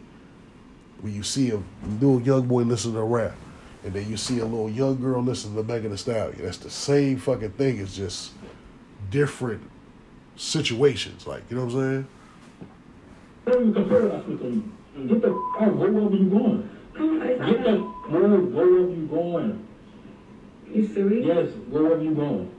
when 1.01 1.13
you 1.13 1.23
see 1.23 1.51
a 1.51 1.61
little 1.99 2.21
young 2.21 2.47
boy 2.47 2.63
listen 2.63 2.93
to 2.93 3.01
rap, 3.01 3.35
and 3.83 3.93
then 3.93 4.09
you 4.09 4.17
see 4.17 4.39
a 4.39 4.45
little 4.45 4.69
young 4.69 4.99
girl 4.99 5.21
listen 5.21 5.51
to 5.55 5.61
the 5.61 5.73
Megan 5.73 5.91
Thee 5.91 5.97
Stallion. 5.97 6.41
That's 6.41 6.57
the 6.57 6.69
same 6.69 7.17
fucking 7.17 7.51
thing. 7.51 7.79
It's 7.79 7.95
just 7.95 8.31
different 9.09 9.61
situations. 10.35 11.27
Like 11.27 11.43
you 11.49 11.57
know 11.57 11.65
what 11.65 11.73
I'm 11.75 11.79
saying? 11.79 12.07
Don't 13.45 13.73
compare 13.73 14.11
us 14.11 14.25
with 14.25 14.39
them. 14.39 14.77
Get 15.07 15.21
the 15.21 15.29
oh, 15.29 15.53
f- 15.55 15.61
out. 15.61 15.79
Go 15.79 15.91
wherever 15.91 16.15
you 16.15 16.29
going. 16.29 16.69
Come 16.95 17.19
Get 17.19 17.63
the 17.63 17.75
it's 17.75 18.09
where, 18.09 18.29
wherever 18.29 18.89
you 18.89 19.07
going. 19.09 19.67
You 20.73 20.87
serious? 20.87 21.25
Yes, 21.25 21.49
wherever 21.69 22.03
you 22.03 22.15
going. 22.15 22.51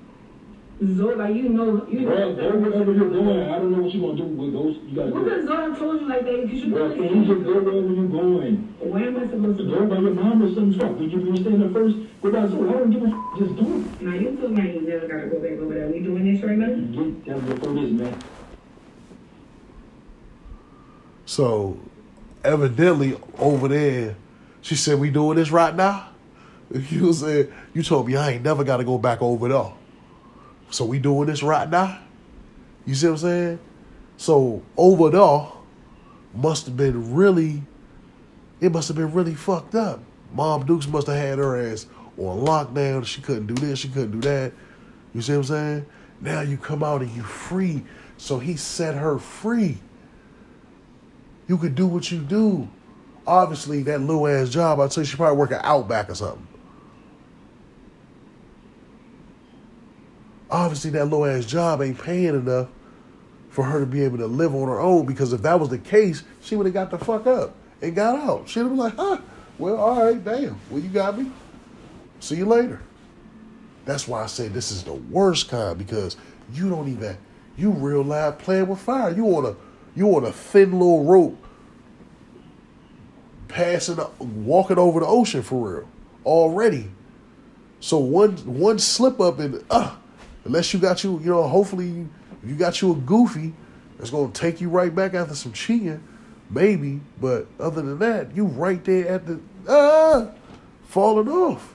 Zoe, 0.80 1.14
like 1.16 1.34
you 1.34 1.48
know, 1.48 1.84
you 1.90 2.06
Bro, 2.06 2.34
know. 2.34 2.34
go 2.36 2.58
wherever 2.58 2.92
you're 2.92 3.10
going. 3.10 3.50
I 3.50 3.58
don't 3.58 3.72
know 3.72 3.82
what 3.82 3.92
you're 3.92 4.14
gonna 4.14 4.16
do 4.16 4.24
with 4.30 4.52
those. 4.52 4.76
You 4.86 4.94
gotta 4.94 5.10
What 5.10 5.24
go. 5.24 5.30
does 5.30 5.46
Zoe 5.46 5.74
told 5.76 6.00
you 6.02 6.08
like 6.08 6.24
that? 6.24 6.48
You 6.48 6.60
should 6.60 6.70
Bro, 6.72 6.94
can 6.94 7.02
you 7.02 7.34
just 7.34 7.44
go 7.44 7.52
wherever 7.58 7.92
you're 7.92 8.06
going? 8.08 8.54
Where 8.78 9.04
am 9.08 9.16
I 9.16 9.26
supposed 9.26 9.58
to 9.58 9.64
Go 9.64 9.70
go? 9.80 9.86
by 9.86 9.98
your 9.98 10.14
mom 10.14 10.42
or 10.42 10.54
something. 10.54 10.78
Fuck. 10.78 10.96
When 10.98 11.10
you 11.10 11.18
when 11.18 11.34
you 11.34 11.42
stay 11.42 11.56
there 11.56 11.70
first, 11.70 11.96
go 12.22 12.30
by 12.30 12.46
Zoe. 12.46 12.68
I 12.68 12.72
don't 12.78 12.90
give 12.92 13.02
a 13.02 13.06
f- 13.08 13.38
Just 13.38 13.56
do 13.56 13.66
it. 13.74 14.02
Now 14.02 14.14
you 14.14 14.36
feel 14.36 14.50
like 14.50 14.74
you 14.74 14.80
never 14.86 15.08
gotta 15.08 15.26
go 15.26 15.38
back 15.40 15.58
over 15.58 15.74
there. 15.74 15.88
We 15.88 15.98
doing 15.98 16.32
this 16.32 16.44
right 16.44 16.56
now? 16.58 16.66
Get 16.68 17.26
that 17.26 17.46
before 17.48 17.74
this, 17.74 17.90
man. 17.90 18.18
So 21.26 21.76
evidently 22.44 23.18
over 23.38 23.66
there, 23.66 24.14
she 24.60 24.76
said, 24.76 25.00
We 25.00 25.10
doing 25.10 25.36
this 25.36 25.50
right 25.50 25.74
now? 25.74 26.10
You 26.90 27.12
said, 27.12 27.52
You 27.74 27.82
told 27.82 28.06
me 28.06 28.14
I 28.16 28.30
ain't 28.32 28.44
never 28.44 28.62
gotta 28.62 28.84
go 28.84 28.96
back 28.96 29.20
over 29.22 29.48
there. 29.48 29.72
So 30.70 30.84
we 30.84 30.98
doing 30.98 31.26
this 31.26 31.42
right 31.42 31.68
now? 31.68 32.00
You 32.84 32.94
see 32.94 33.06
what 33.06 33.12
I'm 33.12 33.18
saying? 33.18 33.58
So 34.16 34.62
over 34.76 35.10
there 35.10 35.48
must 36.34 36.66
have 36.66 36.76
been 36.76 37.14
really 37.14 37.62
it 38.60 38.72
must 38.72 38.88
have 38.88 38.96
been 38.96 39.12
really 39.12 39.34
fucked 39.34 39.74
up. 39.74 40.00
Mom 40.32 40.66
Dukes 40.66 40.88
must 40.88 41.06
have 41.06 41.16
had 41.16 41.38
her 41.38 41.70
ass 41.70 41.86
on 42.16 42.44
lockdown. 42.44 43.06
She 43.06 43.20
couldn't 43.20 43.46
do 43.46 43.54
this, 43.54 43.78
she 43.78 43.88
couldn't 43.88 44.20
do 44.20 44.28
that. 44.28 44.52
You 45.14 45.22
see 45.22 45.32
what 45.32 45.38
I'm 45.38 45.44
saying? 45.44 45.86
Now 46.20 46.40
you 46.40 46.56
come 46.56 46.82
out 46.82 47.02
and 47.02 47.10
you 47.12 47.22
free. 47.22 47.84
So 48.16 48.40
he 48.40 48.56
set 48.56 48.96
her 48.96 49.18
free. 49.18 49.78
You 51.46 51.56
could 51.56 51.76
do 51.76 51.86
what 51.86 52.10
you 52.10 52.18
do. 52.18 52.68
Obviously, 53.26 53.82
that 53.84 54.00
little 54.00 54.26
ass 54.26 54.48
job, 54.48 54.80
I'd 54.80 54.92
say 54.92 55.04
she 55.04 55.16
probably 55.16 55.38
work 55.38 55.52
at 55.52 55.64
Outback 55.64 56.10
or 56.10 56.14
something. 56.14 56.46
Obviously, 60.50 60.90
that 60.92 61.06
low 61.06 61.24
ass 61.24 61.44
job 61.44 61.82
ain't 61.82 62.02
paying 62.02 62.34
enough 62.34 62.68
for 63.50 63.64
her 63.64 63.80
to 63.80 63.86
be 63.86 64.02
able 64.02 64.18
to 64.18 64.26
live 64.26 64.54
on 64.54 64.68
her 64.68 64.80
own 64.80 65.04
because 65.04 65.32
if 65.32 65.42
that 65.42 65.58
was 65.58 65.68
the 65.68 65.78
case, 65.78 66.22
she 66.40 66.56
would 66.56 66.66
have 66.66 66.74
got 66.74 66.90
the 66.90 66.98
fuck 66.98 67.26
up 67.26 67.54
and 67.82 67.94
got 67.94 68.18
out. 68.18 68.48
She'd 68.48 68.60
have 68.60 68.68
been 68.68 68.78
like, 68.78 68.94
huh, 68.94 69.18
well, 69.58 69.76
all 69.76 70.04
right, 70.04 70.24
damn. 70.24 70.58
Well, 70.70 70.80
you 70.80 70.88
got 70.88 71.18
me. 71.18 71.30
See 72.20 72.36
you 72.36 72.46
later. 72.46 72.80
That's 73.84 74.06
why 74.06 74.22
I 74.22 74.26
say 74.26 74.48
this 74.48 74.70
is 74.70 74.84
the 74.84 74.92
worst 74.92 75.48
kind 75.48 75.76
because 75.78 76.16
you 76.52 76.68
don't 76.68 76.88
even 76.88 77.16
you 77.56 77.70
real 77.70 78.02
live 78.02 78.38
playing 78.38 78.68
with 78.68 78.78
fire. 78.78 79.10
You 79.10 79.26
on 79.36 79.46
a 79.46 79.56
you 79.96 80.14
on 80.14 80.24
a 80.24 80.32
thin 80.32 80.72
little 80.72 81.04
rope 81.04 81.36
passing 83.48 83.98
walking 84.18 84.78
over 84.78 85.00
the 85.00 85.06
ocean 85.06 85.42
for 85.42 85.68
real 85.68 85.88
already. 86.24 86.90
So 87.80 87.98
one 87.98 88.36
one 88.36 88.78
slip 88.78 89.20
up 89.20 89.38
and 89.38 89.64
uh 89.70 89.96
unless 90.48 90.74
you 90.74 90.80
got 90.80 91.04
you 91.04 91.20
you 91.20 91.30
know 91.30 91.46
hopefully 91.46 91.86
you, 91.86 92.08
you 92.44 92.56
got 92.56 92.82
you 92.82 92.90
a 92.92 92.96
goofy 92.96 93.52
that's 93.96 94.10
gonna 94.10 94.32
take 94.32 94.60
you 94.60 94.68
right 94.68 94.94
back 94.94 95.14
after 95.14 95.34
some 95.34 95.52
cheating 95.52 96.02
maybe 96.50 97.00
but 97.20 97.46
other 97.60 97.82
than 97.82 97.98
that 98.00 98.34
you 98.34 98.44
right 98.44 98.84
there 98.84 99.06
at 99.08 99.26
the 99.26 99.38
uh 99.68 100.26
falling 100.88 101.28
off. 101.28 101.74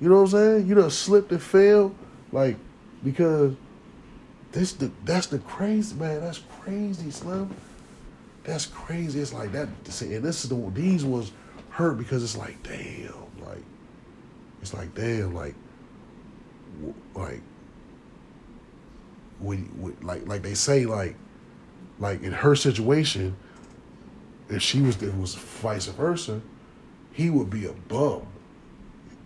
You 0.00 0.08
know 0.08 0.16
what 0.16 0.20
I'm 0.22 0.28
saying? 0.28 0.68
You 0.68 0.74
done 0.76 0.90
slipped 0.90 1.32
and 1.32 1.42
fell, 1.42 1.94
like 2.30 2.56
because 3.02 3.54
this 4.52 4.72
the 4.74 4.90
that's 5.04 5.26
the 5.26 5.40
crazy 5.40 5.96
man. 5.96 6.20
That's 6.20 6.40
crazy, 6.60 7.10
Slim. 7.10 7.54
That's 8.44 8.66
crazy. 8.66 9.20
It's 9.20 9.32
like 9.32 9.52
that. 9.52 9.68
And 9.68 10.22
this 10.22 10.44
is 10.44 10.50
the 10.50 10.70
these 10.72 11.04
ones 11.04 11.32
hurt 11.70 11.98
because 11.98 12.22
it's 12.22 12.36
like 12.36 12.62
damn, 12.62 13.12
like 13.44 13.64
it's 14.62 14.72
like 14.72 14.94
damn, 14.94 15.34
like 15.34 15.54
like 17.14 17.42
when, 19.38 19.58
when 19.80 19.96
like 20.02 20.26
like 20.26 20.42
they 20.42 20.54
say 20.54 20.86
like 20.86 21.16
like 21.98 22.22
in 22.22 22.32
her 22.32 22.54
situation, 22.54 23.36
if 24.48 24.62
she 24.62 24.80
was 24.80 25.02
if 25.02 25.14
was 25.14 25.34
vice 25.34 25.86
versa, 25.86 26.40
he 27.12 27.30
would 27.30 27.50
be 27.50 27.66
a 27.66 27.72
bum. 27.72 28.26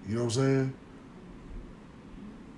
You 0.07 0.17
know 0.17 0.25
what 0.25 0.37
I'm 0.37 0.43
saying? 0.43 0.75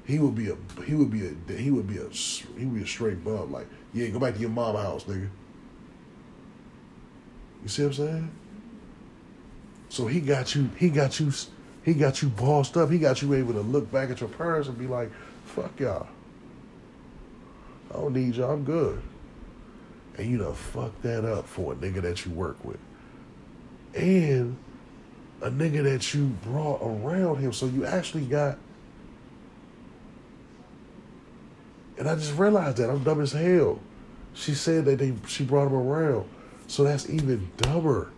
He 0.07 0.18
would 0.18 0.35
be 0.35 0.51
a 0.51 0.57
he 0.85 0.94
would 0.94 1.11
be 1.11 1.27
a 1.27 1.57
he 1.57 1.70
would 1.70 1.87
be 1.87 1.99
a 1.99 2.09
he 2.09 2.64
would 2.64 2.75
be 2.75 2.83
a 2.83 2.87
straight 2.87 3.25
bum. 3.25 3.53
Like, 3.53 3.66
yeah, 3.92 4.09
go 4.09 4.18
back 4.18 4.35
to 4.35 4.40
your 4.40 4.51
mama 4.51 4.83
house, 4.83 5.05
nigga. 5.05 5.29
You 7.62 7.68
see 7.68 7.83
what 7.83 7.88
I'm 7.88 7.94
saying? 7.94 8.31
So 9.88 10.07
he 10.07 10.20
got 10.20 10.55
you 10.55 10.70
he 10.77 10.90
got 10.90 11.18
you 11.18 11.33
he 11.87 11.94
got 11.94 12.20
you 12.20 12.29
bossed 12.29 12.77
up. 12.77 12.90
He 12.90 12.99
got 12.99 13.22
you 13.22 13.33
able 13.33 13.53
to 13.53 13.61
look 13.61 13.92
back 13.92 14.11
at 14.11 14.20
your 14.20 14.29
parents 14.29 14.68
and 14.68 14.77
be 14.77 14.88
like, 14.88 15.09
fuck 15.44 15.79
y'all. 15.79 16.09
I 17.92 17.94
don't 17.94 18.12
need 18.12 18.35
y'all, 18.35 18.51
I'm 18.51 18.64
good. 18.64 19.01
And 20.18 20.29
you 20.29 20.38
done 20.38 20.55
fuck 20.55 21.01
that 21.03 21.25
up 21.25 21.46
for 21.46 21.75
a 21.75 21.77
nigga 21.77 22.03
that 22.03 22.27
you 22.27 22.33
work 22.33 22.62
with. 22.64 22.81
And 23.94 24.57
a 25.40 25.49
nigga 25.49 25.85
that 25.85 26.12
you 26.12 26.27
brought 26.42 26.83
around 26.83 27.37
him. 27.37 27.53
So 27.53 27.66
you 27.66 27.87
actually 27.87 28.25
got. 28.25 28.59
And 31.99 32.09
I 32.09 32.16
just 32.16 32.37
realized 32.37 32.79
that 32.79 32.90
I'm 32.90 33.05
dumb 33.05 33.20
as 33.20 33.31
hell. 33.31 33.79
She 34.35 34.55
said 34.55 34.87
that 34.87 34.99
they 34.99 35.14
she 35.29 35.44
brought 35.44 35.68
him 35.68 35.75
around. 35.75 36.29
So 36.66 36.83
that's 36.83 37.09
even 37.09 37.49
dumber. 37.59 38.11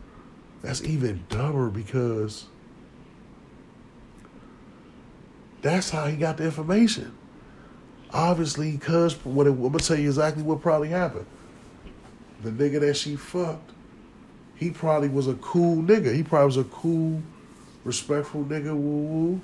That's 0.62 0.82
even 0.82 1.24
dumber 1.28 1.68
because 1.68 2.46
that's 5.68 5.90
how 5.90 6.06
he 6.06 6.16
got 6.16 6.36
the 6.38 6.44
information. 6.44 7.12
Obviously, 8.12 8.72
because 8.72 9.14
what 9.24 9.46
I'm 9.46 9.60
gonna 9.60 9.78
tell 9.78 9.98
you 9.98 10.08
exactly 10.08 10.42
what 10.42 10.60
probably 10.60 10.88
happened. 10.88 11.26
The 12.42 12.50
nigga 12.50 12.80
that 12.80 12.96
she 12.96 13.16
fucked, 13.16 13.72
he 14.54 14.70
probably 14.70 15.08
was 15.08 15.28
a 15.28 15.34
cool 15.34 15.82
nigga. 15.82 16.14
He 16.14 16.22
probably 16.22 16.46
was 16.46 16.56
a 16.56 16.64
cool, 16.64 17.22
respectful 17.84 18.44
nigga. 18.44 18.74
Woo 18.74 19.02
woo. 19.02 19.40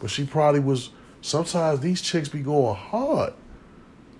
But 0.00 0.10
she 0.10 0.24
probably 0.24 0.60
was. 0.60 0.90
Sometimes 1.20 1.80
these 1.80 2.00
chicks 2.00 2.28
be 2.28 2.40
going 2.40 2.76
hard. 2.76 3.34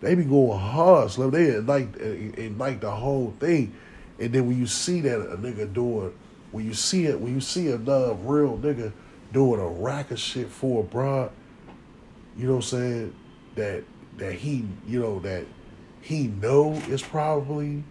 They 0.01 0.15
be 0.15 0.25
going 0.25 0.59
hard, 0.59 1.11
so 1.11 1.31
they 1.31 1.57
ignite, 1.57 1.97
ignite 1.97 2.81
the 2.81 2.91
whole 2.91 3.35
thing. 3.41 3.75
And 4.21 4.33
then 4.33 4.47
when 4.47 4.59
you 4.59 4.67
see 4.67 5.01
that 5.01 5.21
a 5.21 5.37
nigga 5.37 5.73
doing, 5.73 6.13
when 6.53 6.65
you 6.65 6.75
see 6.75 7.07
it, 7.07 7.21
when 7.21 7.35
you 7.35 7.41
see 7.41 7.69
another 7.69 8.15
real 8.15 8.59
nigga 8.59 8.93
doing 9.33 9.61
a 9.61 9.67
rack 9.67 10.11
of 10.11 10.19
shit 10.19 10.49
for 10.49 10.81
a 10.81 10.85
broad, 10.85 11.31
you 12.37 12.47
know 12.47 12.57
what 12.57 12.57
I'm 12.57 12.63
saying? 12.63 13.15
That 13.55 13.85
that 14.19 14.35
he, 14.35 14.67
you 14.87 15.01
know, 15.01 15.19
that 15.21 15.45
he 16.01 16.29
know 16.29 16.73
is 16.89 17.03
probably 17.03 17.85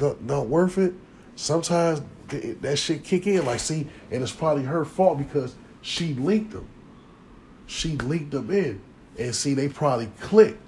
not, 0.00 0.22
not 0.22 0.46
worth 0.48 0.78
it. 0.78 0.94
Sometimes 1.34 2.02
th- 2.28 2.58
that 2.60 2.78
shit 2.78 3.04
kick 3.04 3.26
in. 3.26 3.44
Like, 3.44 3.60
see, 3.60 3.86
and 4.10 4.22
it's 4.22 4.32
probably 4.32 4.64
her 4.64 4.84
fault 4.84 5.18
because 5.18 5.54
she 5.82 6.14
linked 6.14 6.52
them. 6.52 6.68
She 7.66 7.96
linked 7.96 8.30
them 8.30 8.50
in, 8.50 8.80
and 9.18 9.34
see, 9.34 9.54
they 9.54 9.68
probably 9.68 10.10
clicked. 10.20 10.62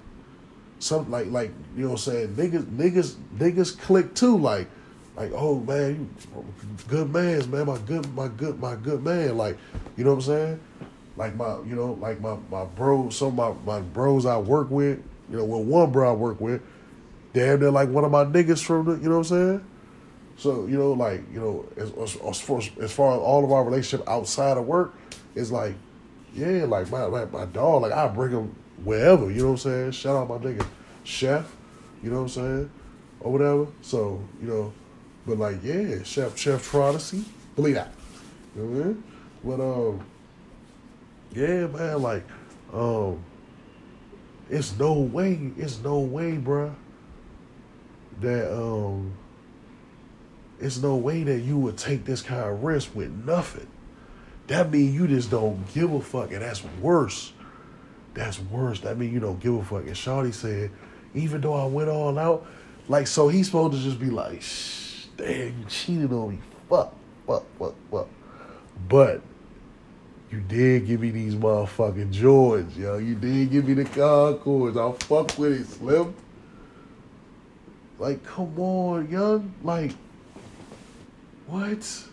Some 0.79 1.11
like 1.11 1.27
like 1.27 1.51
you 1.75 1.83
know 1.83 1.91
what 1.91 2.07
I'm 2.07 2.13
saying 2.13 2.35
niggas 2.35 2.63
niggas 2.63 3.15
niggas 3.37 3.77
click 3.77 4.15
too 4.15 4.37
like 4.37 4.69
like 5.19 5.31
oh 5.35 5.59
man 5.59 6.09
you 6.33 6.45
good 6.87 7.11
man's 7.11 7.45
man. 7.45 7.65
My 7.65 7.77
good 7.79 8.15
my 8.15 8.29
good 8.29 8.59
my 8.59 8.75
good 8.75 9.03
man. 9.03 9.37
Like 9.37 9.57
you 9.97 10.05
know 10.05 10.11
what 10.11 10.17
I'm 10.17 10.21
saying? 10.21 10.59
Like 11.17 11.35
my 11.35 11.57
you 11.63 11.75
know 11.75 11.93
like 11.99 12.21
my 12.21 12.37
my 12.49 12.63
bro 12.63 13.09
some 13.09 13.37
of 13.37 13.65
my 13.65 13.79
my 13.79 13.81
bros 13.81 14.25
I 14.25 14.37
work 14.37 14.71
with 14.71 15.03
you 15.29 15.37
know 15.37 15.43
well 15.43 15.61
one 15.61 15.91
bro 15.91 16.09
I 16.09 16.13
work 16.13 16.39
with 16.39 16.61
damn 17.33 17.59
they're 17.59 17.69
like 17.69 17.89
one 17.89 18.05
of 18.05 18.11
my 18.11 18.23
niggas 18.23 18.63
from 18.63 18.85
the 18.85 18.93
you 18.93 19.09
know 19.09 19.17
what 19.17 19.31
I'm 19.31 19.59
saying? 19.59 19.65
So 20.37 20.67
you 20.67 20.77
know 20.77 20.93
like 20.93 21.21
you 21.33 21.41
know 21.41 21.65
as 21.75 21.91
as, 21.91 22.15
as, 22.25 22.39
far, 22.39 22.61
as 22.81 22.91
far 22.93 23.13
as 23.15 23.19
all 23.19 23.43
of 23.43 23.51
our 23.51 23.65
relationship 23.65 24.07
outside 24.07 24.57
of 24.57 24.65
work 24.65 24.95
is 25.35 25.51
like 25.51 25.75
yeah 26.33 26.63
like 26.63 26.89
my 26.89 27.07
my, 27.07 27.25
my 27.25 27.43
dog 27.43 27.81
like 27.81 27.91
I 27.91 28.07
bring 28.07 28.31
him 28.31 28.55
wherever 28.85 29.29
you 29.29 29.41
know 29.41 29.51
what 29.51 29.65
I'm 29.65 29.91
saying? 29.91 29.91
Shout 29.91 30.15
out 30.15 30.29
my 30.29 30.37
nigga 30.37 30.65
chef 31.03 31.53
you 32.01 32.09
know 32.09 32.23
what 32.23 32.23
I'm 32.23 32.29
saying? 32.29 32.71
Or 33.19 33.33
whatever. 33.33 33.67
So 33.81 34.23
you 34.41 34.47
know 34.47 34.73
but 35.29 35.37
like 35.37 35.63
yeah 35.63 36.03
chef 36.03 36.37
chef 36.37 36.69
Trodacy 36.69 37.23
believe 37.55 37.75
that 37.75 37.93
you 38.55 38.63
know 38.63 38.67
what 38.67 38.81
I 38.81 38.87
mean 38.87 39.03
but 39.43 39.59
um 39.61 40.05
yeah, 41.33 41.67
man, 41.67 42.01
like, 42.01 42.23
um, 42.73 43.23
it's 44.49 44.77
no 44.77 44.93
way, 44.93 45.51
it's 45.57 45.79
no 45.81 45.99
way, 45.99 46.37
bruh, 46.37 46.73
that 48.21 48.51
um, 48.51 49.13
it's 50.59 50.81
no 50.81 50.95
way 50.95 51.23
that 51.23 51.39
you 51.41 51.57
would 51.57 51.77
take 51.77 52.05
this 52.05 52.21
kind 52.21 52.41
of 52.41 52.63
risk 52.63 52.95
with 52.95 53.11
nothing. 53.25 53.67
That 54.47 54.71
mean 54.71 54.91
you 54.91 55.07
just 55.07 55.29
don't 55.29 55.71
give 55.73 55.93
a 55.93 56.01
fuck, 56.01 56.31
and 56.31 56.41
that's 56.41 56.63
worse. 56.81 57.31
That's 58.15 58.39
worse. 58.39 58.79
That 58.81 58.97
mean 58.97 59.13
you 59.13 59.19
don't 59.19 59.39
give 59.39 59.53
a 59.53 59.63
fuck. 59.63 59.83
And 59.83 59.91
Shawty 59.91 60.33
said, 60.33 60.71
even 61.13 61.41
though 61.41 61.53
I 61.53 61.65
went 61.67 61.89
all 61.89 62.17
out, 62.17 62.47
like, 62.87 63.05
so 63.05 63.27
he's 63.27 63.45
supposed 63.45 63.77
to 63.77 63.83
just 63.83 63.99
be 63.99 64.09
like, 64.09 64.41
Shh, 64.41 64.88
damn, 65.19 65.47
you 65.59 65.65
cheated 65.67 66.11
on 66.13 66.31
me. 66.31 66.39
Fuck, 66.69 66.93
fuck, 67.27 67.43
fuck, 67.57 67.75
fuck. 67.91 68.07
But 68.87 69.21
you 70.31 70.39
did 70.41 70.87
give 70.87 71.01
me 71.01 71.09
these 71.11 71.35
motherfucking 71.35 72.13
Jordans, 72.13 72.77
yo. 72.77 72.97
You 72.97 73.15
did 73.15 73.51
give 73.51 73.67
me 73.67 73.73
the 73.73 73.85
Concords. 73.85 74.77
I'll 74.77 74.93
fuck 74.93 75.37
with 75.37 75.53
it, 75.61 75.67
Slim. 75.67 76.13
Like, 77.97 78.23
come 78.23 78.57
on, 78.59 79.09
young. 79.09 79.53
Like, 79.63 79.91
what? 81.47 82.03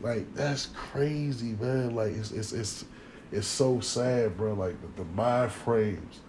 Like, 0.00 0.32
that's 0.34 0.66
crazy, 0.66 1.56
man. 1.60 1.94
Like, 1.94 2.12
it's 2.12 2.30
it's 2.30 2.52
it's 2.52 2.84
it's 3.32 3.46
so 3.46 3.80
sad, 3.80 4.36
bro. 4.36 4.52
Like 4.54 4.76
the, 4.80 5.02
the 5.02 5.08
mind 5.10 5.50
frames 5.50 6.20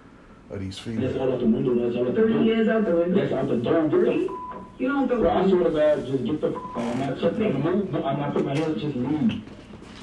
of 0.50 0.60
these 0.60 0.76
That's 0.76 0.86
females. 0.88 1.16
all 1.18 1.34
out 1.34 1.40
the 1.40 1.46
window. 1.46 1.76
That's 1.86 1.96
all 1.98 2.08
out 2.08 2.16
the 2.16 2.22
Three 2.22 2.34
window. 2.34 2.54
years 2.56 2.68
out 2.70 2.86
the 2.86 2.96
window. 2.96 3.20
That's 3.20 3.34
out 3.34 3.48
the 3.50 3.58
door. 3.58 3.90
Three? 3.90 4.30
You 4.78 4.90
don't 4.90 5.08
Bro, 5.08 5.30
I 5.30 5.44
go. 5.44 5.50
swear 5.50 5.64
to 5.64 5.70
God, 5.70 6.06
just 6.06 6.24
get 6.26 6.42
the. 6.42 6.48
f- 6.50 6.62
I'm 6.76 7.00
not 7.00 7.20
checking 7.20 7.64
on 7.66 7.92
the 7.92 7.98
I'm 8.04 8.20
not 8.20 8.34
putting 8.34 8.48
my 8.48 8.58
hands. 8.58 8.82
Just 8.82 8.96
leave. 8.96 9.42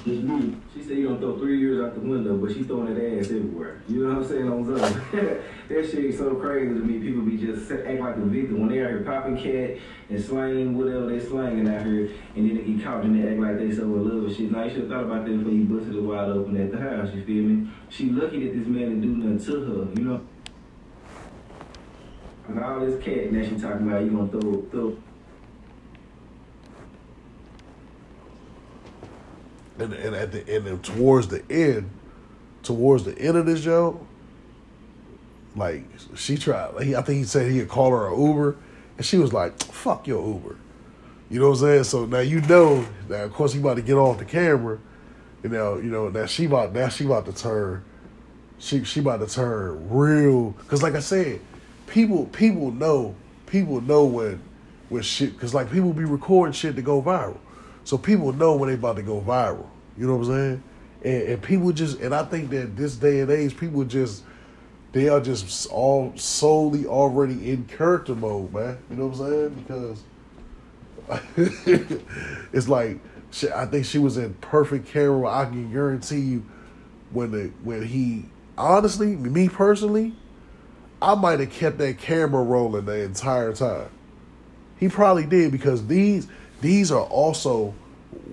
Just 0.04 0.22
leave. 0.24 0.56
She 0.74 0.82
said 0.82 0.96
you 0.96 1.08
gonna 1.08 1.20
throw 1.20 1.38
three 1.38 1.58
years 1.60 1.84
out 1.84 1.94
the 1.94 2.00
window, 2.00 2.36
but 2.38 2.52
she 2.54 2.62
throwing 2.62 2.94
that 2.94 3.18
ass 3.18 3.26
everywhere. 3.26 3.82
You 3.86 4.06
know 4.06 4.14
what 4.14 4.22
I'm 4.24 4.28
saying 4.28 4.48
on 4.50 4.64
Zoom? 4.64 4.78
that 5.68 5.90
shit 5.90 6.04
is 6.06 6.18
so 6.18 6.34
crazy 6.36 6.68
to 6.68 6.80
me. 6.80 6.98
People 7.00 7.20
be 7.22 7.36
just 7.36 7.68
sit- 7.68 7.86
act 7.86 8.00
like 8.00 8.16
a 8.16 8.20
victim 8.20 8.60
when 8.60 8.70
they 8.70 8.82
out 8.82 8.88
here 8.90 9.02
popping 9.02 9.36
cat 9.36 9.76
and 10.08 10.24
slanging 10.24 10.76
whatever 10.78 11.06
they 11.06 11.20
slanging 11.24 11.68
out 11.68 11.84
here, 11.84 12.10
and 12.34 12.48
then 12.50 12.56
they 12.56 12.62
get 12.72 12.82
caught 12.82 13.04
and 13.04 13.22
they 13.22 13.28
act 13.30 13.40
like 13.40 13.58
they 13.58 13.70
so 13.74 13.82
in 13.82 14.08
love 14.08 14.22
with 14.24 14.36
shit. 14.36 14.50
Now 14.50 14.64
you 14.64 14.70
should 14.70 14.80
have 14.80 14.88
thought 14.88 15.04
about 15.04 15.26
that 15.26 15.36
before 15.36 15.52
you 15.52 15.64
busted 15.64 15.94
it 15.94 16.00
wide 16.02 16.30
open 16.30 16.56
at 16.60 16.72
the 16.72 16.78
house. 16.78 17.12
You 17.14 17.22
feel 17.26 17.44
me? 17.44 17.68
She 17.90 18.08
lucky 18.10 18.48
that 18.48 18.58
this 18.58 18.66
man 18.66 18.88
didn't 18.88 19.02
do 19.02 19.08
nothing 19.18 19.38
to 19.44 19.60
her. 19.84 20.00
You 20.00 20.04
know. 20.08 20.20
And 22.48 22.58
all 22.62 22.80
this 22.80 23.02
cat 23.02 23.30
she 23.30 23.60
talking 23.60 23.88
about, 23.88 24.04
you 24.04 24.10
gonna 24.10 24.28
throw 24.28 24.62
throw 24.70 24.96
And 29.78 29.92
and 29.92 30.14
at 30.14 30.32
the 30.32 30.56
and 30.56 30.84
towards 30.84 31.28
the 31.28 31.42
end, 31.50 31.90
towards 32.62 33.04
the 33.04 33.18
end 33.18 33.36
of 33.36 33.46
this 33.46 33.62
show, 33.62 34.06
like 35.56 35.84
she 36.14 36.36
tried. 36.36 36.82
He, 36.82 36.94
I 36.94 37.02
think 37.02 37.18
he 37.18 37.24
said 37.24 37.50
he'd 37.50 37.68
call 37.68 37.90
her 37.90 38.12
an 38.12 38.20
Uber, 38.20 38.56
and 38.96 39.06
she 39.06 39.18
was 39.18 39.32
like, 39.32 39.60
"Fuck 39.62 40.06
your 40.06 40.26
Uber." 40.26 40.56
You 41.30 41.40
know 41.40 41.48
what 41.48 41.60
I'm 41.60 41.60
saying? 41.60 41.84
So 41.84 42.04
now 42.04 42.18
you 42.18 42.42
know 42.42 42.86
that 43.08 43.24
of 43.24 43.32
course 43.32 43.54
he 43.54 43.60
about 43.60 43.76
to 43.76 43.82
get 43.82 43.94
off 43.94 44.18
the 44.18 44.24
camera. 44.24 44.78
You 45.42 45.48
know, 45.48 45.78
you 45.78 45.90
know 45.90 46.10
that 46.10 46.28
she 46.28 46.44
about 46.44 46.74
now 46.74 46.88
she 46.88 47.06
about 47.06 47.26
to 47.26 47.32
turn. 47.32 47.82
She 48.58 48.84
she 48.84 49.00
about 49.00 49.20
to 49.20 49.26
turn 49.26 49.88
real 49.88 50.50
because 50.50 50.82
like 50.82 50.94
I 50.94 51.00
said, 51.00 51.40
people 51.92 52.24
people 52.26 52.72
know 52.72 53.14
people 53.44 53.82
know 53.82 54.04
when 54.06 54.42
when 54.88 55.02
shit 55.02 55.34
because 55.34 55.54
like 55.54 55.70
people 55.70 55.92
be 55.92 56.04
recording 56.04 56.52
shit 56.52 56.74
to 56.76 56.82
go 56.82 57.02
viral, 57.02 57.38
so 57.84 57.98
people 57.98 58.32
know 58.32 58.56
when 58.56 58.70
they 58.70 58.74
about 58.74 58.96
to 58.96 59.02
go 59.02 59.20
viral. 59.20 59.66
You 59.98 60.06
know 60.06 60.16
what 60.16 60.28
I'm 60.28 60.34
saying? 60.34 60.62
And, 61.04 61.22
and 61.34 61.42
people 61.42 61.70
just 61.72 62.00
and 62.00 62.14
I 62.14 62.24
think 62.24 62.50
that 62.50 62.76
this 62.76 62.96
day 62.96 63.20
and 63.20 63.30
age 63.30 63.56
people 63.56 63.84
just 63.84 64.24
they 64.92 65.08
are 65.08 65.20
just 65.20 65.70
all 65.70 66.12
solely 66.16 66.86
already 66.86 67.50
in 67.50 67.64
character 67.64 68.14
mode, 68.14 68.52
man. 68.54 68.78
You 68.90 68.96
know 68.96 69.06
what 69.08 69.20
I'm 69.20 69.64
saying? 69.66 69.98
Because 71.36 72.00
it's 72.52 72.68
like 72.68 73.00
she, 73.30 73.50
I 73.50 73.66
think 73.66 73.84
she 73.84 73.98
was 73.98 74.16
in 74.16 74.32
perfect 74.34 74.86
camera. 74.86 75.28
I 75.28 75.44
can 75.44 75.70
guarantee 75.70 76.20
you 76.20 76.46
when 77.10 77.32
the 77.32 77.52
when 77.62 77.84
he 77.84 78.24
honestly, 78.56 79.14
me 79.16 79.48
personally, 79.50 80.14
I 81.02 81.14
might 81.16 81.40
have 81.40 81.50
kept 81.50 81.78
that 81.78 81.98
camera 81.98 82.42
rolling 82.42 82.84
the 82.84 83.02
entire 83.02 83.52
time. 83.52 83.88
He 84.78 84.88
probably 84.88 85.26
did 85.26 85.52
because 85.52 85.86
these 85.86 86.28
these 86.60 86.92
are 86.92 87.02
also 87.02 87.74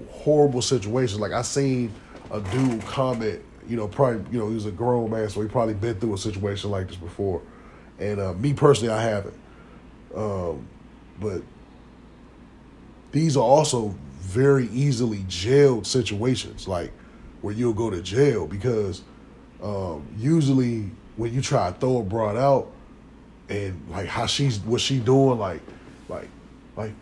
horrible 0.10 0.62
situations. 0.62 1.20
Like 1.20 1.32
I 1.32 1.42
seen 1.42 1.92
a 2.32 2.42
dude 2.42 2.86
comment, 2.86 3.42
you 3.68 3.76
know, 3.76 3.88
probably 3.88 4.24
you 4.32 4.40
know 4.40 4.50
he 4.50 4.56
was 4.56 4.66
a 4.66 4.72
grown 4.72 5.10
man, 5.10 5.30
so 5.30 5.42
he 5.42 5.48
probably 5.48 5.74
been 5.74 6.00
through 6.00 6.14
a 6.14 6.18
situation 6.18 6.70
like 6.70 6.88
this 6.88 6.98
before. 6.98 7.42
And 7.98 8.20
uh, 8.20 8.34
me 8.34 8.54
personally, 8.54 8.94
I 8.94 9.02
haven't. 9.02 9.36
Um, 10.16 10.68
but 11.20 11.42
these 13.12 13.36
are 13.36 13.44
also 13.44 13.96
very 14.20 14.68
easily 14.68 15.26
jailed 15.28 15.88
situations, 15.88 16.68
like 16.68 16.92
where 17.42 17.54
you'll 17.54 17.74
go 17.74 17.90
to 17.90 18.02
jail 18.02 18.46
because 18.46 19.02
um, 19.64 20.08
usually 20.18 20.92
when 21.20 21.34
you 21.34 21.42
try 21.42 21.70
to 21.70 21.78
throw 21.78 21.98
a 21.98 22.04
broad 22.04 22.38
out 22.38 22.72
and 23.50 23.86
like 23.90 24.08
how 24.08 24.26
she's 24.26 24.58
what 24.60 24.80
she 24.80 25.00
doing, 25.00 25.38
like 25.38 25.62
like 26.08 26.30
like 26.78 26.94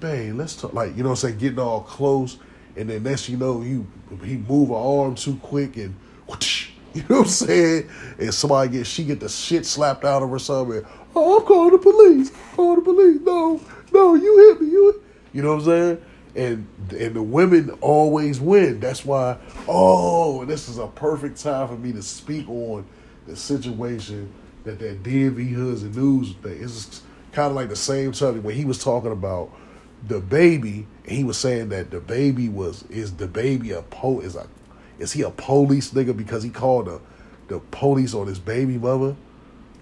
babe, 0.00 0.34
let's 0.34 0.56
talk 0.56 0.74
like 0.74 0.96
you 0.96 1.04
know 1.04 1.10
what 1.10 1.22
I'm 1.24 1.28
saying, 1.28 1.38
getting 1.38 1.60
all 1.60 1.82
close 1.82 2.38
and 2.76 2.90
then 2.90 3.04
next 3.04 3.28
you 3.28 3.36
know 3.36 3.62
you 3.62 3.86
he 4.24 4.38
move 4.38 4.70
her 4.70 4.74
arm 4.74 5.14
too 5.14 5.36
quick 5.36 5.76
and 5.76 5.94
whoosh, 6.26 6.70
you 6.94 7.02
know 7.02 7.18
what 7.18 7.26
I'm 7.26 7.28
saying? 7.28 7.90
And 8.18 8.34
somebody 8.34 8.70
get 8.72 8.88
she 8.88 9.04
get 9.04 9.20
the 9.20 9.28
shit 9.28 9.64
slapped 9.64 10.04
out 10.04 10.24
of 10.24 10.30
her 10.30 10.38
something. 10.40 10.84
Oh, 11.14 11.38
I'm 11.38 11.46
calling 11.46 11.70
the 11.70 11.78
police. 11.78 12.32
Call 12.56 12.74
the 12.74 12.82
police. 12.82 13.20
No, 13.20 13.60
no, 13.92 14.16
you 14.16 14.48
hit 14.48 14.62
me. 14.62 14.72
You 14.72 15.00
you 15.32 15.42
know 15.42 15.50
what 15.50 15.60
I'm 15.60 15.64
saying? 15.64 16.04
And 16.34 16.66
and 16.90 17.14
the 17.14 17.22
women 17.22 17.70
always 17.80 18.40
win. 18.40 18.80
That's 18.80 19.04
why. 19.04 19.38
Oh, 19.68 20.44
this 20.44 20.68
is 20.68 20.78
a 20.78 20.88
perfect 20.88 21.40
time 21.40 21.68
for 21.68 21.76
me 21.76 21.92
to 21.92 22.02
speak 22.02 22.48
on 22.48 22.84
the 23.26 23.36
situation 23.36 24.32
that 24.64 24.78
that 24.78 25.02
DMV 25.02 25.50
Hoods 25.50 25.82
and 25.82 25.94
News 25.96 26.32
thing. 26.42 26.62
It's 26.62 27.02
kind 27.32 27.50
of 27.50 27.56
like 27.56 27.68
the 27.68 27.76
same 27.76 28.12
time 28.12 28.42
when 28.42 28.54
he 28.54 28.64
was 28.64 28.82
talking 28.82 29.12
about 29.12 29.50
the 30.06 30.20
baby. 30.20 30.86
And 31.04 31.12
he 31.12 31.24
was 31.24 31.38
saying 31.38 31.68
that 31.70 31.90
the 31.90 32.00
baby 32.00 32.48
was 32.48 32.84
is 32.84 33.14
the 33.14 33.28
baby 33.28 33.72
a 33.72 33.82
po 33.82 34.20
is 34.20 34.36
a 34.36 34.46
is 34.98 35.12
he 35.12 35.22
a 35.22 35.30
police 35.30 35.90
nigga 35.90 36.16
because 36.16 36.42
he 36.42 36.50
called 36.50 36.86
the 36.86 37.00
the 37.48 37.60
police 37.70 38.14
on 38.14 38.26
his 38.26 38.38
baby 38.38 38.78
mother? 38.78 39.16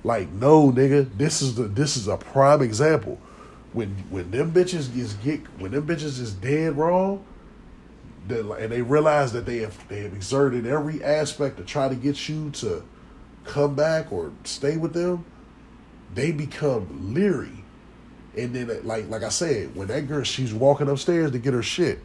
Like 0.04 0.30
no 0.30 0.72
nigga, 0.72 1.16
this 1.16 1.42
is 1.42 1.54
the 1.54 1.64
this 1.64 1.96
is 1.96 2.08
a 2.08 2.16
prime 2.16 2.62
example. 2.62 3.18
When 3.72 3.90
when 4.10 4.30
them 4.30 4.52
bitches 4.52 4.94
is 4.96 5.14
get 5.14 5.40
when 5.58 5.72
them 5.72 5.86
bitches 5.86 6.20
is 6.20 6.32
dead 6.34 6.76
wrong, 6.76 7.24
and 8.28 8.72
they 8.72 8.82
realize 8.82 9.32
that 9.32 9.46
they 9.46 9.58
have 9.58 9.88
they 9.88 10.00
have 10.00 10.12
exerted 10.12 10.66
every 10.66 11.02
aspect 11.04 11.56
to 11.58 11.64
try 11.64 11.88
to 11.88 11.94
get 11.94 12.28
you 12.28 12.50
to 12.50 12.82
come 13.44 13.74
back 13.74 14.12
or 14.12 14.32
stay 14.44 14.76
with 14.76 14.92
them, 14.92 15.24
they 16.14 16.32
become 16.32 17.14
leery. 17.14 17.64
And 18.36 18.54
then 18.54 18.86
like 18.86 19.08
like 19.08 19.22
I 19.22 19.28
said, 19.28 19.74
when 19.74 19.88
that 19.88 20.08
girl 20.08 20.22
she's 20.24 20.54
walking 20.54 20.88
upstairs 20.88 21.32
to 21.32 21.38
get 21.38 21.52
her 21.52 21.62
shit, 21.62 22.00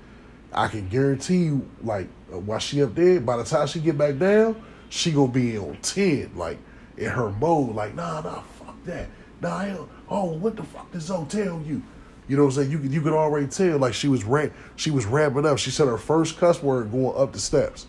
I 0.52 0.68
can 0.68 0.90
guarantee 0.90 1.46
you, 1.46 1.70
like 1.82 2.08
uh, 2.34 2.40
while 2.40 2.60
she 2.60 2.84
up 2.84 2.96
there, 2.96 3.20
by 3.20 3.38
the 3.38 3.44
time 3.44 3.68
she 3.68 3.80
get 3.80 3.98
back 3.98 4.18
down, 4.18 4.62
she 4.90 5.12
gonna 5.12 5.32
be 5.32 5.58
on 5.58 5.78
ten, 5.82 6.32
like 6.36 6.58
in 6.98 7.10
her 7.10 7.30
mode, 7.32 7.76
like 7.76 7.96
nah 7.96 8.22
nah 8.22 8.42
fuck 8.42 8.76
that, 8.86 9.08
nah 9.40 9.60
hell, 9.60 9.90
oh 10.10 10.34
what 10.34 10.56
the 10.58 10.64
fuck 10.64 10.92
does 10.92 11.04
Zoe 11.04 11.26
tell 11.30 11.62
you? 11.62 11.82
You 12.28 12.36
know 12.36 12.44
what 12.44 12.58
I'm 12.58 12.64
saying? 12.64 12.72
You 12.72 12.80
you 12.90 13.02
could 13.02 13.14
already 13.14 13.48
tell 13.48 13.78
like 13.78 13.94
she 13.94 14.10
was 14.10 14.26
ramp 14.26 14.52
she 14.76 14.92
was 14.92 15.06
ramping 15.06 15.46
up. 15.46 15.60
She 15.60 15.72
said 15.72 15.88
her 15.88 15.98
first 15.98 16.38
cuss 16.38 16.62
word 16.62 16.92
going 16.92 17.18
up 17.18 17.32
the 17.32 17.40
steps. 17.40 17.88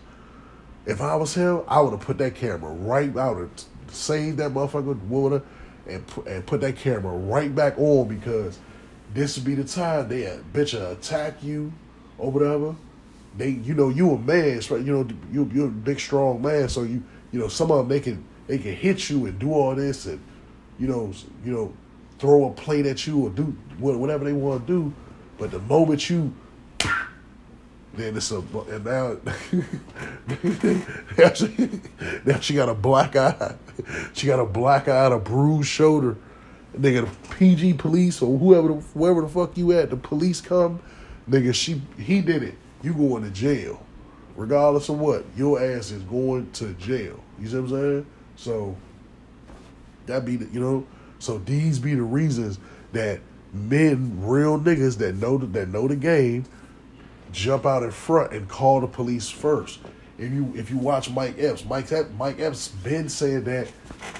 If 0.89 1.01
I 1.01 1.15
was 1.15 1.35
him, 1.35 1.61
I 1.67 1.81
would 1.81 1.91
have 1.91 2.01
put 2.01 2.17
that 2.17 2.33
camera 2.33 2.71
right 2.71 3.15
out 3.15 3.37
and 3.37 3.51
saved 3.91 4.37
that 4.37 4.51
motherfucker 4.55 4.99
woman 5.07 5.43
and 5.87 6.05
pu- 6.07 6.23
and 6.23 6.43
put 6.43 6.61
that 6.61 6.77
camera 6.77 7.15
right 7.15 7.53
back 7.53 7.77
on 7.77 8.07
because 8.07 8.57
this 9.13 9.35
would 9.37 9.45
be 9.45 9.53
the 9.53 9.63
time 9.63 10.09
they 10.09 10.23
bitch 10.51 10.73
uh, 10.73 10.93
attack 10.93 11.43
you 11.43 11.71
or 12.17 12.31
whatever. 12.31 12.75
They, 13.37 13.49
you 13.49 13.75
know, 13.75 13.89
you 13.89 14.09
a 14.15 14.17
man, 14.17 14.63
so, 14.63 14.77
you 14.77 14.91
know, 14.91 15.07
you 15.31 15.47
you're 15.53 15.67
a 15.67 15.69
big 15.69 15.99
strong 15.99 16.41
man, 16.41 16.67
so 16.69 16.81
you 16.81 17.03
you 17.31 17.39
know 17.39 17.49
some 17.49 17.69
of 17.69 17.77
them 17.77 17.87
they 17.87 17.99
can 17.99 18.25
they 18.47 18.57
can 18.57 18.73
hit 18.73 19.11
you 19.11 19.27
and 19.27 19.37
do 19.37 19.53
all 19.53 19.75
this 19.75 20.07
and 20.07 20.19
you 20.79 20.87
know 20.87 21.13
you 21.45 21.51
know 21.51 21.71
throw 22.17 22.49
a 22.49 22.51
plate 22.53 22.87
at 22.87 23.05
you 23.05 23.27
or 23.27 23.29
do 23.29 23.43
whatever 23.77 24.25
they 24.25 24.33
want 24.33 24.65
to 24.65 24.73
do, 24.73 24.93
but 25.37 25.51
the 25.51 25.59
moment 25.59 26.09
you 26.09 26.33
then 27.99 28.15
it's 28.15 28.31
a 28.31 28.37
and 28.37 28.85
now 28.85 29.17
now, 31.17 31.33
she, 31.33 31.69
now 32.25 32.39
she 32.39 32.53
got 32.53 32.69
a 32.69 32.73
black 32.73 33.15
eye. 33.15 33.55
She 34.13 34.27
got 34.27 34.39
a 34.39 34.45
black 34.45 34.87
eye, 34.87 35.05
and 35.05 35.13
a 35.13 35.19
bruised 35.19 35.69
shoulder. 35.69 36.17
Nigga, 36.77 37.09
the 37.09 37.35
PG 37.35 37.73
police 37.73 38.21
or 38.21 38.37
whoever, 38.37 38.67
the, 38.67 38.73
whoever 38.75 39.21
the 39.21 39.27
fuck 39.27 39.57
you 39.57 39.73
at, 39.73 39.89
the 39.89 39.97
police 39.97 40.39
come. 40.39 40.79
Nigga, 41.29 41.53
she 41.53 41.81
he 41.97 42.21
did 42.21 42.43
it. 42.43 42.55
You 42.81 42.93
going 42.93 43.23
to 43.23 43.29
jail, 43.29 43.85
regardless 44.35 44.89
of 44.89 44.99
what. 44.99 45.25
Your 45.35 45.61
ass 45.61 45.91
is 45.91 46.03
going 46.03 46.51
to 46.53 46.73
jail. 46.75 47.19
You 47.39 47.47
see 47.47 47.55
what 47.55 47.63
I'm 47.63 47.69
saying? 47.69 48.05
So 48.35 48.77
that 50.05 50.25
be 50.25 50.37
the, 50.37 50.45
you 50.53 50.59
know. 50.59 50.85
So 51.19 51.39
these 51.39 51.79
be 51.79 51.95
the 51.95 52.03
reasons 52.03 52.59
that 52.93 53.19
men, 53.53 54.25
real 54.25 54.59
niggas 54.59 54.97
that 54.99 55.15
know 55.15 55.37
that 55.37 55.69
know 55.69 55.87
the 55.87 55.95
game, 55.95 56.45
jump 57.31 57.65
out 57.65 57.83
in 57.83 57.91
front 57.91 58.33
and 58.33 58.47
call 58.47 58.81
the 58.81 58.87
police 58.87 59.29
first. 59.29 59.79
If 60.17 60.31
you 60.31 60.51
if 60.55 60.69
you 60.69 60.77
watch 60.77 61.09
Mike 61.09 61.35
Epps, 61.37 61.65
Mike 61.65 61.91
Epps, 61.91 62.09
Mike 62.17 62.39
Epps 62.39 62.69
been 62.69 63.07
saying 63.07 63.45
that 63.45 63.71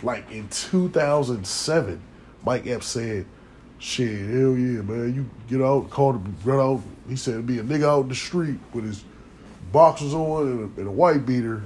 like 0.01 0.29
in 0.31 0.47
2007, 0.49 2.01
Mike 2.45 2.67
Epps 2.67 2.87
said, 2.87 3.25
"Shit, 3.79 4.29
hell 4.29 4.57
yeah, 4.57 4.81
man, 4.81 5.13
you 5.13 5.29
get 5.49 5.61
out, 5.65 5.89
call 5.89 6.13
the 6.13 6.19
run 6.43 6.59
out." 6.59 6.81
He 7.07 7.15
said, 7.15 7.45
"Be 7.45 7.59
a 7.59 7.63
nigga 7.63 7.83
out 7.83 8.03
in 8.03 8.09
the 8.09 8.15
street 8.15 8.59
with 8.73 8.85
his 8.85 9.03
boxers 9.71 10.13
on 10.13 10.47
and 10.47 10.59
a, 10.59 10.79
and 10.79 10.87
a 10.87 10.91
white 10.91 11.25
beater, 11.25 11.63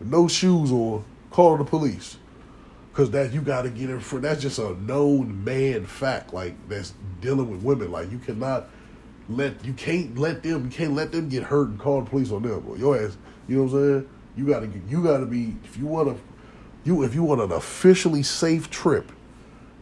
with 0.00 0.08
no 0.08 0.26
shoes 0.26 0.72
on, 0.72 1.04
Call 1.36 1.58
the 1.58 1.64
police. 1.64 2.16
Cause 2.94 3.10
that 3.10 3.34
you 3.34 3.42
gotta 3.42 3.68
get 3.68 3.90
in 3.90 4.00
front. 4.00 4.22
That's 4.22 4.40
just 4.40 4.58
a 4.58 4.72
known 4.82 5.44
man 5.44 5.84
fact. 5.84 6.32
Like 6.32 6.54
that's 6.66 6.94
dealing 7.20 7.50
with 7.50 7.62
women. 7.62 7.92
Like 7.92 8.10
you 8.10 8.18
cannot 8.18 8.70
let 9.28 9.64
you 9.64 9.72
can't 9.72 10.16
let 10.18 10.42
them 10.42 10.64
you 10.64 10.70
can't 10.70 10.94
let 10.94 11.12
them 11.12 11.28
get 11.28 11.42
hurt 11.42 11.68
and 11.68 11.78
call 11.78 12.02
the 12.02 12.10
police 12.10 12.30
on 12.30 12.42
them. 12.42 12.64
Your 12.78 12.96
ass, 12.96 13.16
you 13.48 13.56
know 13.56 13.64
what 13.64 13.72
I'm 13.72 13.92
saying? 13.92 14.08
You 14.36 14.46
gotta 14.46 14.70
you 14.88 15.02
gotta 15.02 15.26
be 15.26 15.56
if 15.64 15.76
you 15.76 15.86
want 15.86 16.08
to 16.08 16.22
you 16.84 17.02
if 17.02 17.14
you 17.14 17.24
want 17.24 17.40
an 17.40 17.52
officially 17.52 18.22
safe 18.22 18.70
trip, 18.70 19.10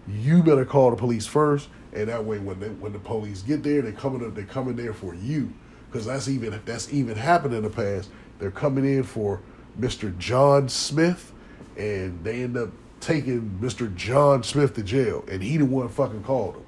you 0.08 0.42
better 0.42 0.64
call 0.64 0.90
the 0.90 0.96
police 0.96 1.26
first, 1.26 1.68
and 1.92 2.08
that 2.08 2.24
way 2.24 2.38
when 2.38 2.58
they, 2.60 2.68
when 2.68 2.92
the 2.92 2.98
police 2.98 3.42
get 3.42 3.62
there, 3.62 3.82
they 3.82 3.92
coming 3.92 4.24
up 4.24 4.34
they 4.34 4.44
coming 4.44 4.76
there 4.76 4.94
for 4.94 5.14
you, 5.14 5.52
because 5.86 6.06
that's 6.06 6.28
even 6.28 6.58
that's 6.64 6.92
even 6.92 7.16
happened 7.16 7.54
in 7.54 7.62
the 7.62 7.70
past. 7.70 8.10
They're 8.38 8.50
coming 8.50 8.84
in 8.84 9.02
for 9.02 9.40
Mr. 9.78 10.16
John 10.18 10.68
Smith, 10.68 11.32
and 11.76 12.22
they 12.24 12.42
end 12.42 12.56
up 12.56 12.70
taking 13.00 13.58
Mr. 13.60 13.94
John 13.94 14.42
Smith 14.42 14.74
to 14.74 14.82
jail, 14.82 15.24
and 15.30 15.42
he 15.42 15.58
the 15.58 15.66
one 15.66 15.88
fucking 15.88 16.22
called 16.22 16.56
him. 16.56 16.64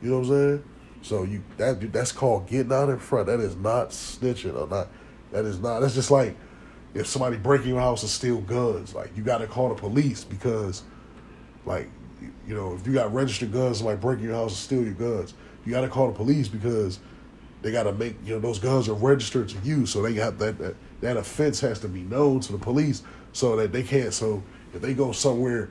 You 0.00 0.10
know 0.10 0.18
what 0.20 0.28
I'm 0.28 0.30
saying? 0.30 0.64
So 1.06 1.22
you 1.22 1.44
that 1.56 1.92
that's 1.92 2.10
called 2.10 2.48
getting 2.48 2.72
out 2.72 2.88
in 2.88 2.98
front. 2.98 3.28
That 3.28 3.38
is 3.38 3.54
not 3.54 3.90
snitching 3.90 4.60
or 4.60 4.66
not. 4.66 4.88
That 5.30 5.44
is 5.44 5.60
not. 5.60 5.78
That's 5.78 5.94
just 5.94 6.10
like 6.10 6.36
if 6.94 7.06
somebody 7.06 7.36
breaking 7.36 7.68
your 7.68 7.80
house 7.80 8.02
and 8.02 8.10
steal 8.10 8.40
guns. 8.40 8.92
Like 8.92 9.16
you 9.16 9.22
got 9.22 9.38
to 9.38 9.46
call 9.46 9.68
the 9.68 9.76
police 9.76 10.24
because, 10.24 10.82
like, 11.64 11.88
you 12.48 12.56
know, 12.56 12.74
if 12.74 12.84
you 12.88 12.92
got 12.92 13.14
registered 13.14 13.52
guns, 13.52 13.78
somebody 13.78 13.98
breaking 14.00 14.24
your 14.24 14.34
house 14.34 14.50
and 14.50 14.58
steal 14.58 14.82
your 14.82 14.94
guns, 14.94 15.34
you 15.64 15.70
got 15.70 15.82
to 15.82 15.88
call 15.88 16.08
the 16.08 16.14
police 16.14 16.48
because 16.48 16.98
they 17.62 17.70
got 17.70 17.84
to 17.84 17.92
make 17.92 18.16
you 18.24 18.34
know 18.34 18.40
those 18.40 18.58
guns 18.58 18.88
are 18.88 18.94
registered 18.94 19.48
to 19.50 19.58
you, 19.62 19.86
so 19.86 20.02
they 20.02 20.14
have 20.14 20.40
that, 20.40 20.58
that 20.58 20.74
that 21.02 21.16
offense 21.16 21.60
has 21.60 21.78
to 21.80 21.88
be 21.88 22.02
known 22.02 22.40
to 22.40 22.50
the 22.50 22.58
police 22.58 23.04
so 23.32 23.54
that 23.54 23.70
they 23.70 23.84
can't. 23.84 24.12
So 24.12 24.42
if 24.74 24.82
they 24.82 24.92
go 24.92 25.12
somewhere 25.12 25.70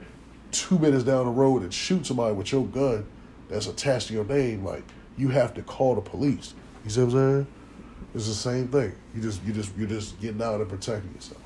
two 0.52 0.80
minutes 0.80 1.04
down 1.04 1.26
the 1.26 1.32
road 1.32 1.64
and 1.64 1.74
shoot 1.74 2.06
somebody 2.06 2.34
with 2.34 2.54
your 2.54 2.66
gun 2.66 3.06
that's 3.50 3.68
attached 3.68 4.08
to 4.08 4.14
your 4.14 4.24
name, 4.24 4.64
like 4.64 4.84
you 5.18 5.30
have 5.30 5.54
to 5.56 5.62
call 5.62 5.96
the 5.96 6.02
police. 6.02 6.54
You 6.84 6.90
see 6.90 7.02
what 7.02 7.06
I'm 7.08 7.12
saying? 7.12 7.48
It's 8.14 8.28
the 8.28 8.34
same 8.34 8.68
thing. 8.70 8.94
You 9.14 9.22
just 9.22 9.44
you 9.44 9.54
just 9.54 9.76
you're 9.78 9.90
just 9.90 10.20
getting 10.22 10.42
out 10.42 10.62
and 10.62 10.70
protecting 10.70 11.14
yourself. 11.14 11.42